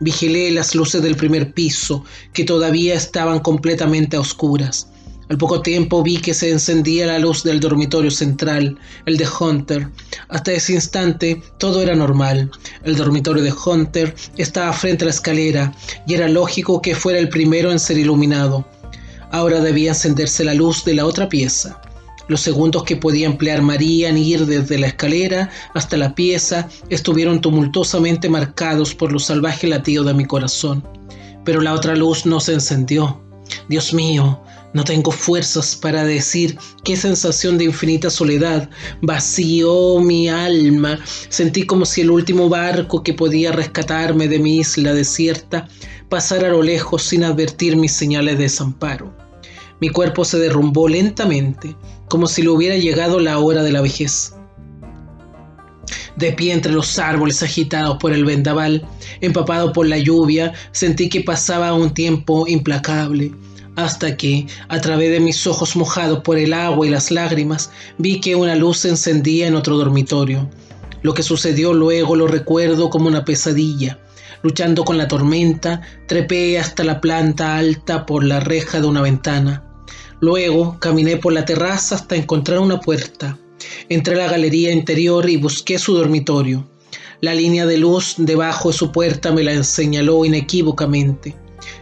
Vigilé 0.00 0.50
las 0.50 0.74
luces 0.74 1.02
del 1.02 1.16
primer 1.16 1.54
piso, 1.54 2.04
que 2.32 2.44
todavía 2.44 2.94
estaban 2.94 3.38
completamente 3.38 4.16
a 4.16 4.20
oscuras. 4.20 4.88
Al 5.28 5.38
poco 5.38 5.60
tiempo 5.60 6.04
vi 6.04 6.18
que 6.18 6.34
se 6.34 6.50
encendía 6.50 7.06
la 7.06 7.18
luz 7.18 7.42
del 7.42 7.58
dormitorio 7.58 8.12
central, 8.12 8.78
el 9.06 9.16
de 9.16 9.26
Hunter. 9.26 9.88
Hasta 10.28 10.52
ese 10.52 10.74
instante 10.74 11.42
todo 11.58 11.82
era 11.82 11.96
normal. 11.96 12.50
El 12.84 12.94
dormitorio 12.94 13.42
de 13.42 13.52
Hunter 13.52 14.14
estaba 14.36 14.72
frente 14.72 15.02
a 15.02 15.06
la 15.06 15.10
escalera 15.10 15.74
y 16.06 16.14
era 16.14 16.28
lógico 16.28 16.80
que 16.80 16.94
fuera 16.94 17.18
el 17.18 17.28
primero 17.28 17.72
en 17.72 17.80
ser 17.80 17.98
iluminado. 17.98 18.64
Ahora 19.32 19.60
debía 19.60 19.90
encenderse 19.90 20.44
la 20.44 20.54
luz 20.54 20.84
de 20.84 20.94
la 20.94 21.04
otra 21.04 21.28
pieza. 21.28 21.80
Los 22.28 22.40
segundos 22.40 22.84
que 22.84 22.96
podía 22.96 23.26
emplear 23.26 23.62
María 23.62 24.08
en 24.08 24.18
ir 24.18 24.46
desde 24.46 24.78
la 24.78 24.88
escalera 24.88 25.50
hasta 25.74 25.96
la 25.96 26.14
pieza 26.14 26.68
estuvieron 26.88 27.40
tumultuosamente 27.40 28.28
marcados 28.28 28.94
por 28.94 29.12
los 29.12 29.24
salvajes 29.24 29.68
latidos 29.68 30.06
de 30.06 30.14
mi 30.14 30.24
corazón. 30.24 30.86
Pero 31.44 31.60
la 31.60 31.74
otra 31.74 31.96
luz 31.96 32.26
no 32.26 32.38
se 32.38 32.54
encendió. 32.54 33.20
Dios 33.68 33.94
mío, 33.94 34.42
no 34.76 34.84
tengo 34.84 35.10
fuerzas 35.10 35.74
para 35.74 36.04
decir 36.04 36.58
qué 36.84 36.98
sensación 36.98 37.56
de 37.56 37.64
infinita 37.64 38.10
soledad 38.10 38.68
vació 39.00 40.00
mi 40.00 40.28
alma. 40.28 40.98
Sentí 41.30 41.62
como 41.62 41.86
si 41.86 42.02
el 42.02 42.10
último 42.10 42.50
barco 42.50 43.02
que 43.02 43.14
podía 43.14 43.52
rescatarme 43.52 44.28
de 44.28 44.38
mi 44.38 44.58
isla 44.58 44.92
desierta 44.92 45.66
pasara 46.10 46.48
a 46.48 46.50
lo 46.50 46.62
lejos 46.62 47.04
sin 47.04 47.24
advertir 47.24 47.74
mis 47.74 47.92
señales 47.92 48.36
de 48.36 48.42
desamparo. 48.44 49.16
Mi 49.80 49.88
cuerpo 49.88 50.26
se 50.26 50.38
derrumbó 50.38 50.88
lentamente, 50.88 51.74
como 52.10 52.26
si 52.26 52.42
le 52.42 52.50
hubiera 52.50 52.76
llegado 52.76 53.18
la 53.18 53.38
hora 53.38 53.62
de 53.62 53.72
la 53.72 53.80
vejez. 53.80 54.34
De 56.16 56.32
pie 56.32 56.52
entre 56.52 56.72
los 56.72 56.98
árboles 56.98 57.42
agitados 57.42 57.96
por 57.98 58.12
el 58.12 58.26
vendaval, 58.26 58.86
empapado 59.22 59.72
por 59.72 59.86
la 59.86 59.96
lluvia, 59.96 60.52
sentí 60.72 61.08
que 61.08 61.22
pasaba 61.22 61.72
un 61.72 61.94
tiempo 61.94 62.46
implacable, 62.46 63.32
hasta 63.76 64.16
que, 64.16 64.46
a 64.68 64.80
través 64.80 65.10
de 65.10 65.20
mis 65.20 65.46
ojos 65.46 65.76
mojados 65.76 66.20
por 66.20 66.38
el 66.38 66.52
agua 66.52 66.86
y 66.86 66.90
las 66.90 67.10
lágrimas, 67.10 67.70
vi 67.98 68.20
que 68.20 68.34
una 68.34 68.56
luz 68.56 68.78
se 68.78 68.88
encendía 68.88 69.46
en 69.46 69.54
otro 69.54 69.76
dormitorio. 69.76 70.50
Lo 71.02 71.14
que 71.14 71.22
sucedió 71.22 71.72
luego 71.72 72.16
lo 72.16 72.26
recuerdo 72.26 72.90
como 72.90 73.06
una 73.06 73.24
pesadilla. 73.24 74.00
Luchando 74.42 74.84
con 74.84 74.98
la 74.98 75.08
tormenta, 75.08 75.82
trepé 76.08 76.58
hasta 76.58 76.84
la 76.84 77.00
planta 77.00 77.56
alta 77.56 78.06
por 78.06 78.24
la 78.24 78.40
reja 78.40 78.80
de 78.80 78.86
una 78.86 79.02
ventana. 79.02 79.62
Luego 80.20 80.78
caminé 80.80 81.18
por 81.18 81.32
la 81.32 81.44
terraza 81.44 81.96
hasta 81.96 82.16
encontrar 82.16 82.58
una 82.60 82.80
puerta. 82.80 83.38
Entré 83.88 84.14
a 84.14 84.18
la 84.18 84.30
galería 84.30 84.72
interior 84.72 85.28
y 85.28 85.36
busqué 85.36 85.78
su 85.78 85.94
dormitorio. 85.94 86.66
La 87.20 87.34
línea 87.34 87.66
de 87.66 87.76
luz 87.76 88.14
debajo 88.18 88.70
de 88.70 88.76
su 88.76 88.92
puerta 88.92 89.32
me 89.32 89.42
la 89.42 89.62
señaló 89.62 90.24
inequívocamente. 90.24 91.34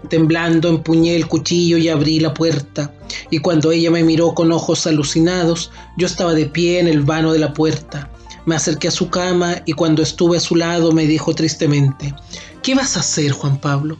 Temblando 0.08 0.68
empuñé 0.68 1.16
el 1.16 1.26
cuchillo 1.26 1.78
y 1.78 1.88
abrí 1.88 2.20
la 2.20 2.34
puerta, 2.34 2.92
y 3.30 3.38
cuando 3.38 3.72
ella 3.72 3.90
me 3.90 4.04
miró 4.04 4.34
con 4.34 4.52
ojos 4.52 4.86
alucinados, 4.86 5.70
yo 5.96 6.06
estaba 6.06 6.34
de 6.34 6.46
pie 6.46 6.80
en 6.80 6.88
el 6.88 7.00
vano 7.00 7.32
de 7.32 7.38
la 7.38 7.52
puerta. 7.52 8.10
Me 8.46 8.54
acerqué 8.54 8.88
a 8.88 8.92
su 8.92 9.08
cama 9.08 9.62
y 9.64 9.72
cuando 9.72 10.02
estuve 10.02 10.36
a 10.36 10.40
su 10.40 10.56
lado 10.56 10.92
me 10.92 11.06
dijo 11.06 11.34
tristemente, 11.34 12.14
¿Qué 12.62 12.74
vas 12.74 12.96
a 12.96 13.00
hacer, 13.00 13.32
Juan 13.32 13.58
Pablo? 13.58 13.96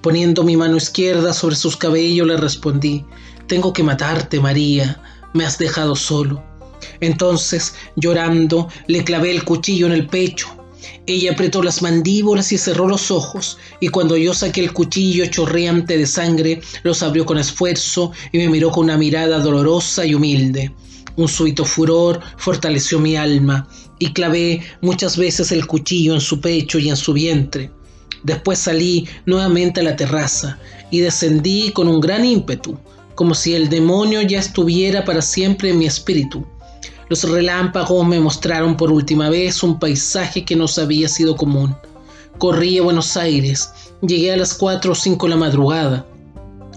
Poniendo 0.00 0.44
mi 0.44 0.56
mano 0.56 0.76
izquierda 0.76 1.32
sobre 1.32 1.56
sus 1.56 1.76
cabellos 1.76 2.26
le 2.26 2.36
respondí, 2.36 3.04
Tengo 3.46 3.72
que 3.72 3.82
matarte, 3.82 4.40
María, 4.40 5.00
me 5.32 5.44
has 5.44 5.58
dejado 5.58 5.94
solo. 5.94 6.42
Entonces, 7.00 7.74
llorando, 7.96 8.68
le 8.86 9.04
clavé 9.04 9.30
el 9.30 9.44
cuchillo 9.44 9.86
en 9.86 9.92
el 9.92 10.06
pecho. 10.06 10.48
Ella 11.06 11.32
apretó 11.32 11.62
las 11.62 11.82
mandíbulas 11.82 12.52
y 12.52 12.58
cerró 12.58 12.86
los 12.86 13.10
ojos, 13.10 13.58
y 13.80 13.88
cuando 13.88 14.16
yo 14.16 14.34
saqué 14.34 14.60
el 14.60 14.72
cuchillo 14.72 15.26
chorreante 15.26 15.96
de 15.96 16.06
sangre, 16.06 16.60
los 16.82 17.02
abrió 17.02 17.24
con 17.24 17.38
esfuerzo 17.38 18.12
y 18.32 18.38
me 18.38 18.48
miró 18.48 18.70
con 18.70 18.84
una 18.84 18.96
mirada 18.96 19.38
dolorosa 19.38 20.04
y 20.06 20.14
humilde. 20.14 20.72
Un 21.16 21.28
súbito 21.28 21.64
furor 21.64 22.20
fortaleció 22.36 22.98
mi 22.98 23.16
alma, 23.16 23.68
y 23.98 24.12
clavé 24.12 24.62
muchas 24.80 25.16
veces 25.16 25.50
el 25.52 25.66
cuchillo 25.66 26.14
en 26.14 26.20
su 26.20 26.40
pecho 26.40 26.78
y 26.78 26.88
en 26.88 26.96
su 26.96 27.12
vientre. 27.12 27.70
Después 28.22 28.58
salí 28.58 29.08
nuevamente 29.26 29.80
a 29.80 29.84
la 29.84 29.96
terraza 29.96 30.58
y 30.90 31.00
descendí 31.00 31.72
con 31.72 31.88
un 31.88 32.00
gran 32.00 32.24
ímpetu, 32.24 32.78
como 33.14 33.34
si 33.34 33.54
el 33.54 33.68
demonio 33.68 34.22
ya 34.22 34.38
estuviera 34.38 35.04
para 35.04 35.22
siempre 35.22 35.70
en 35.70 35.78
mi 35.78 35.86
espíritu. 35.86 36.46
Los 37.08 37.24
relámpagos 37.24 38.06
me 38.06 38.20
mostraron 38.20 38.76
por 38.76 38.92
última 38.92 39.30
vez 39.30 39.62
un 39.62 39.78
paisaje 39.78 40.44
que 40.44 40.56
nos 40.56 40.78
había 40.78 41.08
sido 41.08 41.36
común. 41.36 41.74
Corrí 42.36 42.78
a 42.78 42.82
Buenos 42.82 43.16
Aires, 43.16 43.70
llegué 44.02 44.32
a 44.32 44.36
las 44.36 44.52
4 44.52 44.92
o 44.92 44.94
5 44.94 45.26
de 45.26 45.30
la 45.30 45.36
madrugada. 45.36 46.06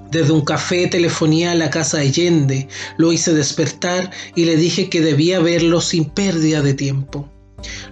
Desde 0.10 0.32
un 0.32 0.42
café 0.42 0.88
telefoné 0.88 1.50
a 1.50 1.56
la 1.56 1.70
casa 1.70 1.98
de 1.98 2.04
Allende, 2.04 2.68
lo 2.98 3.12
hice 3.12 3.34
despertar 3.34 4.10
y 4.34 4.46
le 4.46 4.56
dije 4.56 4.90
que 4.90 5.02
debía 5.02 5.42
verlo 5.42 5.82
sin 5.82 6.06
pérdida 6.06 6.62
de 6.62 6.76
tiempo. 6.76 7.30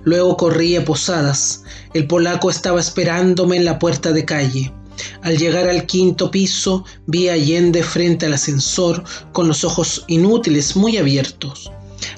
Luego 0.04 0.38
corrí 0.38 0.78
a 0.78 0.86
Posadas. 0.86 1.64
El 1.94 2.08
polaco 2.08 2.50
estaba 2.50 2.80
esperándome 2.80 3.58
en 3.58 3.66
la 3.66 3.80
puerta 3.80 4.14
de 4.14 4.24
calle. 4.24 4.74
Al 5.22 5.38
llegar 5.38 5.68
al 5.68 5.86
quinto 5.86 6.32
piso, 6.32 6.86
vi 7.06 7.28
a 7.28 7.34
Allende 7.34 7.84
frente 7.84 8.26
al 8.26 8.34
ascensor 8.34 9.04
con 9.34 9.48
los 9.50 9.66
ojos 9.66 10.06
inútiles 10.08 10.78
muy 10.78 10.98
abiertos. 10.98 11.72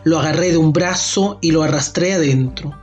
Lo 0.03 0.19
agarré 0.19 0.51
de 0.51 0.57
un 0.57 0.73
brazo 0.73 1.37
y 1.41 1.51
lo 1.51 1.63
arrastré 1.63 2.13
adentro. 2.13 2.77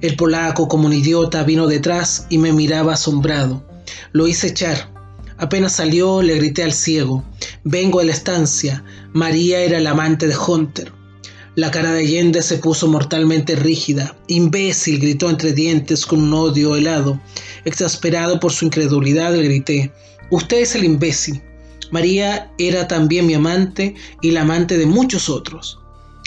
El 0.00 0.16
polaco, 0.16 0.68
como 0.68 0.86
un 0.86 0.92
idiota, 0.92 1.44
vino 1.44 1.66
detrás 1.66 2.26
y 2.28 2.38
me 2.38 2.52
miraba 2.52 2.94
asombrado. 2.94 3.64
Lo 4.12 4.26
hice 4.26 4.48
echar. 4.48 4.90
Apenas 5.38 5.72
salió, 5.74 6.22
le 6.22 6.36
grité 6.36 6.62
al 6.62 6.72
ciego. 6.72 7.24
Vengo 7.64 8.00
de 8.00 8.06
la 8.06 8.12
estancia. 8.12 8.84
María 9.12 9.60
era 9.60 9.80
la 9.80 9.90
amante 9.90 10.26
de 10.26 10.36
Hunter. 10.36 10.92
La 11.54 11.70
cara 11.70 11.92
de 11.92 12.00
Allende 12.00 12.40
se 12.42 12.56
puso 12.56 12.88
mortalmente 12.88 13.56
rígida. 13.56 14.16
Imbécil, 14.26 15.00
gritó 15.00 15.28
entre 15.28 15.52
dientes 15.52 16.06
con 16.06 16.22
un 16.22 16.32
odio 16.32 16.76
helado. 16.76 17.20
Exasperado 17.64 18.40
por 18.40 18.52
su 18.52 18.64
incredulidad, 18.64 19.34
le 19.34 19.42
grité. 19.42 19.92
Usted 20.30 20.60
es 20.62 20.74
el 20.74 20.84
imbécil. 20.84 21.42
María 21.90 22.50
era 22.56 22.88
también 22.88 23.26
mi 23.26 23.34
amante 23.34 23.94
y 24.22 24.30
la 24.30 24.42
amante 24.42 24.78
de 24.78 24.86
muchos 24.86 25.28
otros. 25.28 25.81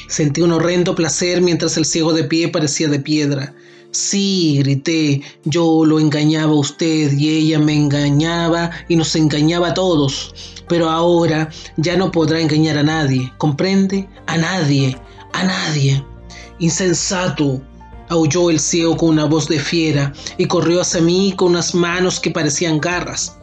Sentí 0.08 0.41
un 0.41 0.52
horrendo 0.52 0.96
placer 0.96 1.41
mientras 1.41 1.78
el 1.78 1.86
ciego 1.86 2.13
de 2.13 2.24
pie 2.24 2.50
parecía 2.50 2.88
de 2.88 3.00
piedra. 3.00 3.54
Sí, 3.91 4.58
grité, 4.60 5.22
yo 5.46 5.86
lo 5.86 6.00
engañaba 6.00 6.52
a 6.52 6.60
usted 6.60 7.13
y 7.13 7.30
ella 7.30 7.60
me 7.60 7.74
engañaba 7.74 8.72
y 8.89 8.96
nos 8.98 9.15
engañaba 9.15 9.70
a 9.70 9.74
todos. 9.74 10.34
Pero 10.68 10.89
ahora 10.89 11.50
ya 11.78 11.96
no 11.96 12.12
podrá 12.12 12.41
engañar 12.41 12.78
a 12.78 12.84
nadie, 12.84 13.32
¿comprende? 13.38 14.08
A 14.28 14.38
nadie, 14.38 14.98
a 15.34 15.44
nadie. 15.44 16.04
Insensato, 16.60 17.62
aulló 18.10 18.50
el 18.50 18.60
ciego 18.60 18.98
con 18.98 19.10
una 19.10 19.26
voz 19.26 19.48
de 19.48 19.60
fiera 19.60 20.13
y 20.38 20.46
corrió 20.46 20.82
hacia 20.82 21.02
mí 21.02 21.34
con 21.36 21.52
unas 21.52 21.74
manos 21.74 22.20
que 22.20 22.32
parecían 22.32 22.80
garras. 22.80 23.38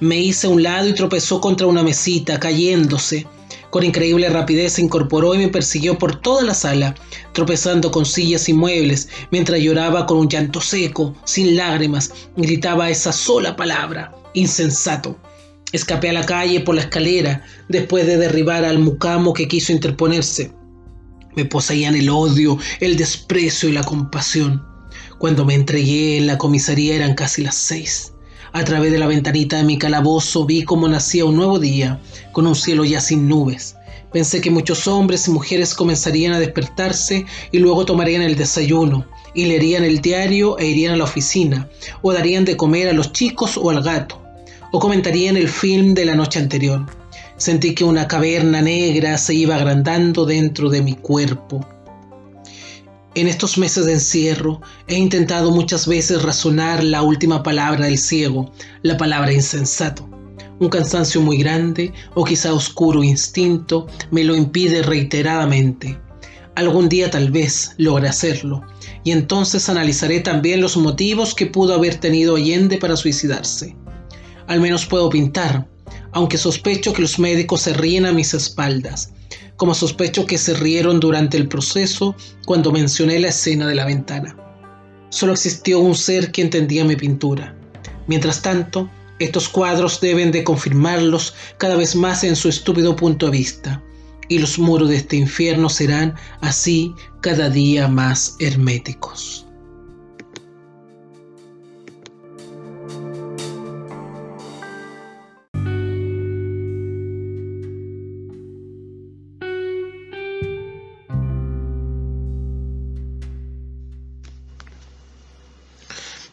Me 0.00 0.18
hice 0.18 0.46
a 0.46 0.50
un 0.50 0.62
lado 0.62 0.88
y 0.88 0.94
tropezó 0.94 1.40
contra 1.40 1.66
una 1.66 1.82
mesita, 1.82 2.38
cayéndose. 2.38 3.26
Con 3.70 3.84
increíble 3.84 4.28
rapidez 4.28 4.74
se 4.74 4.82
incorporó 4.82 5.34
y 5.34 5.38
me 5.38 5.48
persiguió 5.48 5.96
por 5.96 6.16
toda 6.20 6.42
la 6.42 6.54
sala, 6.54 6.96
tropezando 7.32 7.92
con 7.92 8.04
sillas 8.04 8.48
y 8.48 8.52
muebles, 8.52 9.08
mientras 9.30 9.60
lloraba 9.60 10.06
con 10.06 10.18
un 10.18 10.28
llanto 10.28 10.60
seco, 10.60 11.14
sin 11.24 11.56
lágrimas, 11.56 12.12
gritaba 12.36 12.90
esa 12.90 13.12
sola 13.12 13.54
palabra, 13.54 14.12
insensato. 14.34 15.16
Escapé 15.72 16.10
a 16.10 16.12
la 16.12 16.26
calle 16.26 16.60
por 16.60 16.74
la 16.74 16.80
escalera, 16.80 17.44
después 17.68 18.06
de 18.06 18.16
derribar 18.16 18.64
al 18.64 18.80
mucamo 18.80 19.32
que 19.32 19.46
quiso 19.46 19.72
interponerse. 19.72 20.52
Me 21.36 21.44
poseían 21.44 21.94
el 21.94 22.10
odio, 22.10 22.58
el 22.80 22.96
desprecio 22.96 23.68
y 23.68 23.72
la 23.72 23.84
compasión. 23.84 24.64
Cuando 25.18 25.44
me 25.44 25.54
entregué 25.54 26.16
en 26.16 26.26
la 26.26 26.38
comisaría 26.38 26.96
eran 26.96 27.14
casi 27.14 27.42
las 27.42 27.54
seis. 27.54 28.14
A 28.52 28.64
través 28.64 28.90
de 28.90 28.98
la 28.98 29.06
ventanita 29.06 29.58
de 29.58 29.62
mi 29.62 29.78
calabozo 29.78 30.44
vi 30.44 30.64
cómo 30.64 30.88
nacía 30.88 31.24
un 31.24 31.36
nuevo 31.36 31.60
día, 31.60 32.00
con 32.32 32.48
un 32.48 32.56
cielo 32.56 32.84
ya 32.84 33.00
sin 33.00 33.28
nubes. 33.28 33.76
Pensé 34.12 34.40
que 34.40 34.50
muchos 34.50 34.88
hombres 34.88 35.28
y 35.28 35.30
mujeres 35.30 35.72
comenzarían 35.72 36.32
a 36.32 36.40
despertarse 36.40 37.26
y 37.52 37.58
luego 37.60 37.84
tomarían 37.84 38.22
el 38.22 38.34
desayuno, 38.34 39.06
y 39.34 39.44
leerían 39.44 39.84
el 39.84 40.00
diario 40.00 40.58
e 40.58 40.66
irían 40.66 40.94
a 40.94 40.96
la 40.96 41.04
oficina, 41.04 41.68
o 42.02 42.12
darían 42.12 42.44
de 42.44 42.56
comer 42.56 42.88
a 42.88 42.92
los 42.92 43.12
chicos 43.12 43.56
o 43.56 43.70
al 43.70 43.82
gato, 43.82 44.20
o 44.72 44.80
comentarían 44.80 45.36
el 45.36 45.48
film 45.48 45.94
de 45.94 46.06
la 46.06 46.16
noche 46.16 46.40
anterior. 46.40 46.84
Sentí 47.36 47.72
que 47.72 47.84
una 47.84 48.08
caverna 48.08 48.60
negra 48.60 49.16
se 49.16 49.32
iba 49.32 49.54
agrandando 49.54 50.26
dentro 50.26 50.70
de 50.70 50.82
mi 50.82 50.94
cuerpo 50.94 51.64
en 53.14 53.26
estos 53.26 53.58
meses 53.58 53.86
de 53.86 53.94
encierro 53.94 54.60
he 54.86 54.96
intentado 54.96 55.50
muchas 55.50 55.86
veces 55.86 56.22
razonar 56.22 56.84
la 56.84 57.02
última 57.02 57.42
palabra 57.42 57.86
del 57.86 57.98
ciego, 57.98 58.52
la 58.82 58.96
palabra 58.96 59.32
insensato. 59.32 60.08
Un 60.60 60.68
cansancio 60.68 61.20
muy 61.20 61.38
grande 61.38 61.92
o 62.14 62.24
quizá 62.24 62.52
oscuro 62.52 63.02
instinto 63.02 63.86
me 64.10 64.22
lo 64.22 64.36
impide 64.36 64.82
reiteradamente. 64.82 65.98
Algún 66.54 66.88
día 66.88 67.10
tal 67.10 67.30
vez 67.30 67.72
logre 67.78 68.08
hacerlo, 68.08 68.62
y 69.02 69.12
entonces 69.12 69.68
analizaré 69.68 70.20
también 70.20 70.60
los 70.60 70.76
motivos 70.76 71.34
que 71.34 71.46
pudo 71.46 71.74
haber 71.74 71.96
tenido 71.96 72.36
Allende 72.36 72.76
para 72.76 72.96
suicidarse. 72.96 73.74
Al 74.46 74.60
menos 74.60 74.84
puedo 74.84 75.08
pintar, 75.08 75.66
aunque 76.12 76.36
sospecho 76.36 76.92
que 76.92 77.02
los 77.02 77.18
médicos 77.18 77.62
se 77.62 77.72
ríen 77.72 78.04
a 78.04 78.12
mis 78.12 78.34
espaldas, 78.34 79.12
como 79.60 79.74
sospecho 79.74 80.24
que 80.24 80.38
se 80.38 80.54
rieron 80.54 81.00
durante 81.00 81.36
el 81.36 81.46
proceso 81.46 82.16
cuando 82.46 82.72
mencioné 82.72 83.18
la 83.18 83.28
escena 83.28 83.66
de 83.66 83.74
la 83.74 83.84
ventana. 83.84 84.34
Solo 85.10 85.34
existió 85.34 85.80
un 85.80 85.94
ser 85.94 86.32
que 86.32 86.40
entendía 86.40 86.82
mi 86.82 86.96
pintura. 86.96 87.54
Mientras 88.06 88.40
tanto, 88.40 88.88
estos 89.18 89.50
cuadros 89.50 90.00
deben 90.00 90.32
de 90.32 90.44
confirmarlos 90.44 91.34
cada 91.58 91.76
vez 91.76 91.94
más 91.94 92.24
en 92.24 92.36
su 92.36 92.48
estúpido 92.48 92.96
punto 92.96 93.26
de 93.26 93.32
vista, 93.32 93.82
y 94.30 94.38
los 94.38 94.58
muros 94.58 94.88
de 94.88 94.96
este 94.96 95.16
infierno 95.16 95.68
serán 95.68 96.14
así 96.40 96.94
cada 97.20 97.50
día 97.50 97.86
más 97.86 98.36
herméticos. 98.38 99.46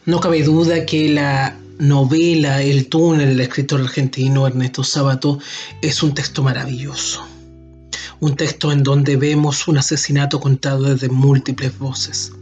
No 0.08 0.20
cabe 0.20 0.42
duda 0.42 0.86
que 0.86 1.10
la 1.10 1.54
novela 1.78 2.62
El 2.62 2.88
túnel 2.88 3.28
del 3.28 3.40
escritor 3.40 3.82
argentino 3.82 4.46
Ernesto 4.46 4.82
Sábato 4.82 5.38
es 5.82 6.02
un 6.02 6.14
texto 6.14 6.42
maravilloso. 6.42 7.26
Un 8.18 8.34
texto 8.34 8.72
en 8.72 8.82
donde 8.82 9.16
vemos 9.16 9.68
un 9.68 9.76
asesinato 9.76 10.40
contado 10.40 10.84
desde 10.84 11.10
múltiples 11.10 11.78
voces. 11.78 12.32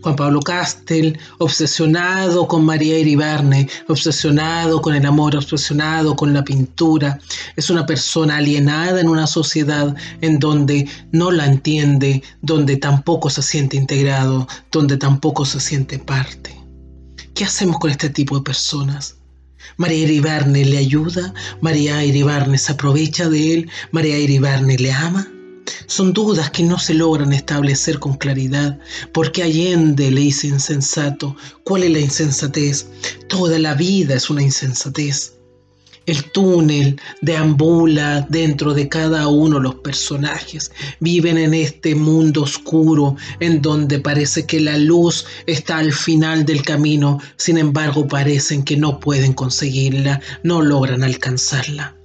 Juan 0.00 0.16
Pablo 0.16 0.40
Castel, 0.40 1.16
obsesionado 1.38 2.48
con 2.48 2.64
María 2.64 2.98
Iribarne, 2.98 3.68
obsesionado 3.86 4.82
con 4.82 4.96
el 4.96 5.06
amor, 5.06 5.36
obsesionado 5.36 6.16
con 6.16 6.34
la 6.34 6.42
pintura, 6.42 7.20
es 7.54 7.70
una 7.70 7.86
persona 7.86 8.38
alienada 8.38 9.00
en 9.00 9.08
una 9.08 9.28
sociedad 9.28 9.94
en 10.20 10.40
donde 10.40 10.88
no 11.12 11.30
la 11.30 11.46
entiende, 11.46 12.24
donde 12.42 12.76
tampoco 12.76 13.30
se 13.30 13.42
siente 13.42 13.76
integrado, 13.76 14.48
donde 14.72 14.96
tampoco 14.96 15.44
se 15.44 15.60
siente 15.60 16.00
parte. 16.00 16.63
¿Qué 17.34 17.44
hacemos 17.44 17.80
con 17.80 17.90
este 17.90 18.10
tipo 18.10 18.36
de 18.36 18.44
personas? 18.44 19.16
María 19.76 20.04
Iribarne 20.04 20.64
le 20.64 20.78
ayuda, 20.78 21.34
María 21.60 22.04
Iribarne 22.04 22.56
se 22.58 22.70
aprovecha 22.70 23.28
de 23.28 23.54
él, 23.54 23.70
María 23.90 24.16
Iribarne 24.16 24.78
le 24.78 24.92
ama. 24.92 25.26
Son 25.86 26.12
dudas 26.12 26.52
que 26.52 26.62
no 26.62 26.78
se 26.78 26.94
logran 26.94 27.32
establecer 27.32 27.98
con 27.98 28.14
claridad, 28.18 28.78
porque 29.12 29.42
Allende 29.42 30.12
le 30.12 30.20
dice 30.20 30.46
insensato. 30.46 31.34
¿Cuál 31.64 31.82
es 31.82 31.90
la 31.90 31.98
insensatez? 31.98 32.86
Toda 33.26 33.58
la 33.58 33.74
vida 33.74 34.14
es 34.14 34.30
una 34.30 34.42
insensatez. 34.42 35.32
El 36.06 36.30
túnel 36.32 37.00
deambula 37.22 38.26
dentro 38.28 38.74
de 38.74 38.88
cada 38.90 39.26
uno 39.28 39.58
los 39.58 39.76
personajes. 39.76 40.70
Viven 41.00 41.38
en 41.38 41.54
este 41.54 41.94
mundo 41.94 42.42
oscuro 42.42 43.16
en 43.40 43.62
donde 43.62 44.00
parece 44.00 44.44
que 44.44 44.60
la 44.60 44.76
luz 44.76 45.24
está 45.46 45.78
al 45.78 45.92
final 45.92 46.44
del 46.44 46.62
camino, 46.62 47.20
sin 47.36 47.56
embargo 47.56 48.06
parecen 48.06 48.64
que 48.64 48.76
no 48.76 49.00
pueden 49.00 49.32
conseguirla, 49.32 50.20
no 50.42 50.60
logran 50.60 51.02
alcanzarla. 51.02 51.96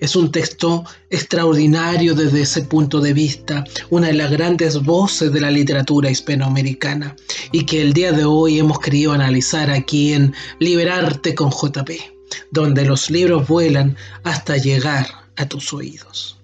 Es 0.00 0.16
un 0.16 0.32
texto 0.32 0.84
extraordinario 1.10 2.14
desde 2.14 2.42
ese 2.42 2.62
punto 2.62 3.00
de 3.00 3.12
vista, 3.12 3.64
una 3.90 4.08
de 4.08 4.14
las 4.14 4.30
grandes 4.30 4.82
voces 4.82 5.32
de 5.32 5.40
la 5.40 5.50
literatura 5.50 6.10
hispanoamericana 6.10 7.14
y 7.52 7.64
que 7.66 7.82
el 7.82 7.92
día 7.92 8.12
de 8.12 8.24
hoy 8.24 8.58
hemos 8.58 8.78
querido 8.80 9.12
analizar 9.12 9.70
aquí 9.70 10.12
en 10.12 10.34
Liberarte 10.58 11.34
con 11.34 11.50
JP 11.50 12.13
donde 12.50 12.84
los 12.84 13.10
libros 13.10 13.48
vuelan 13.48 13.96
hasta 14.22 14.56
llegar 14.56 15.06
a 15.36 15.46
tus 15.46 15.72
oídos. 15.72 16.38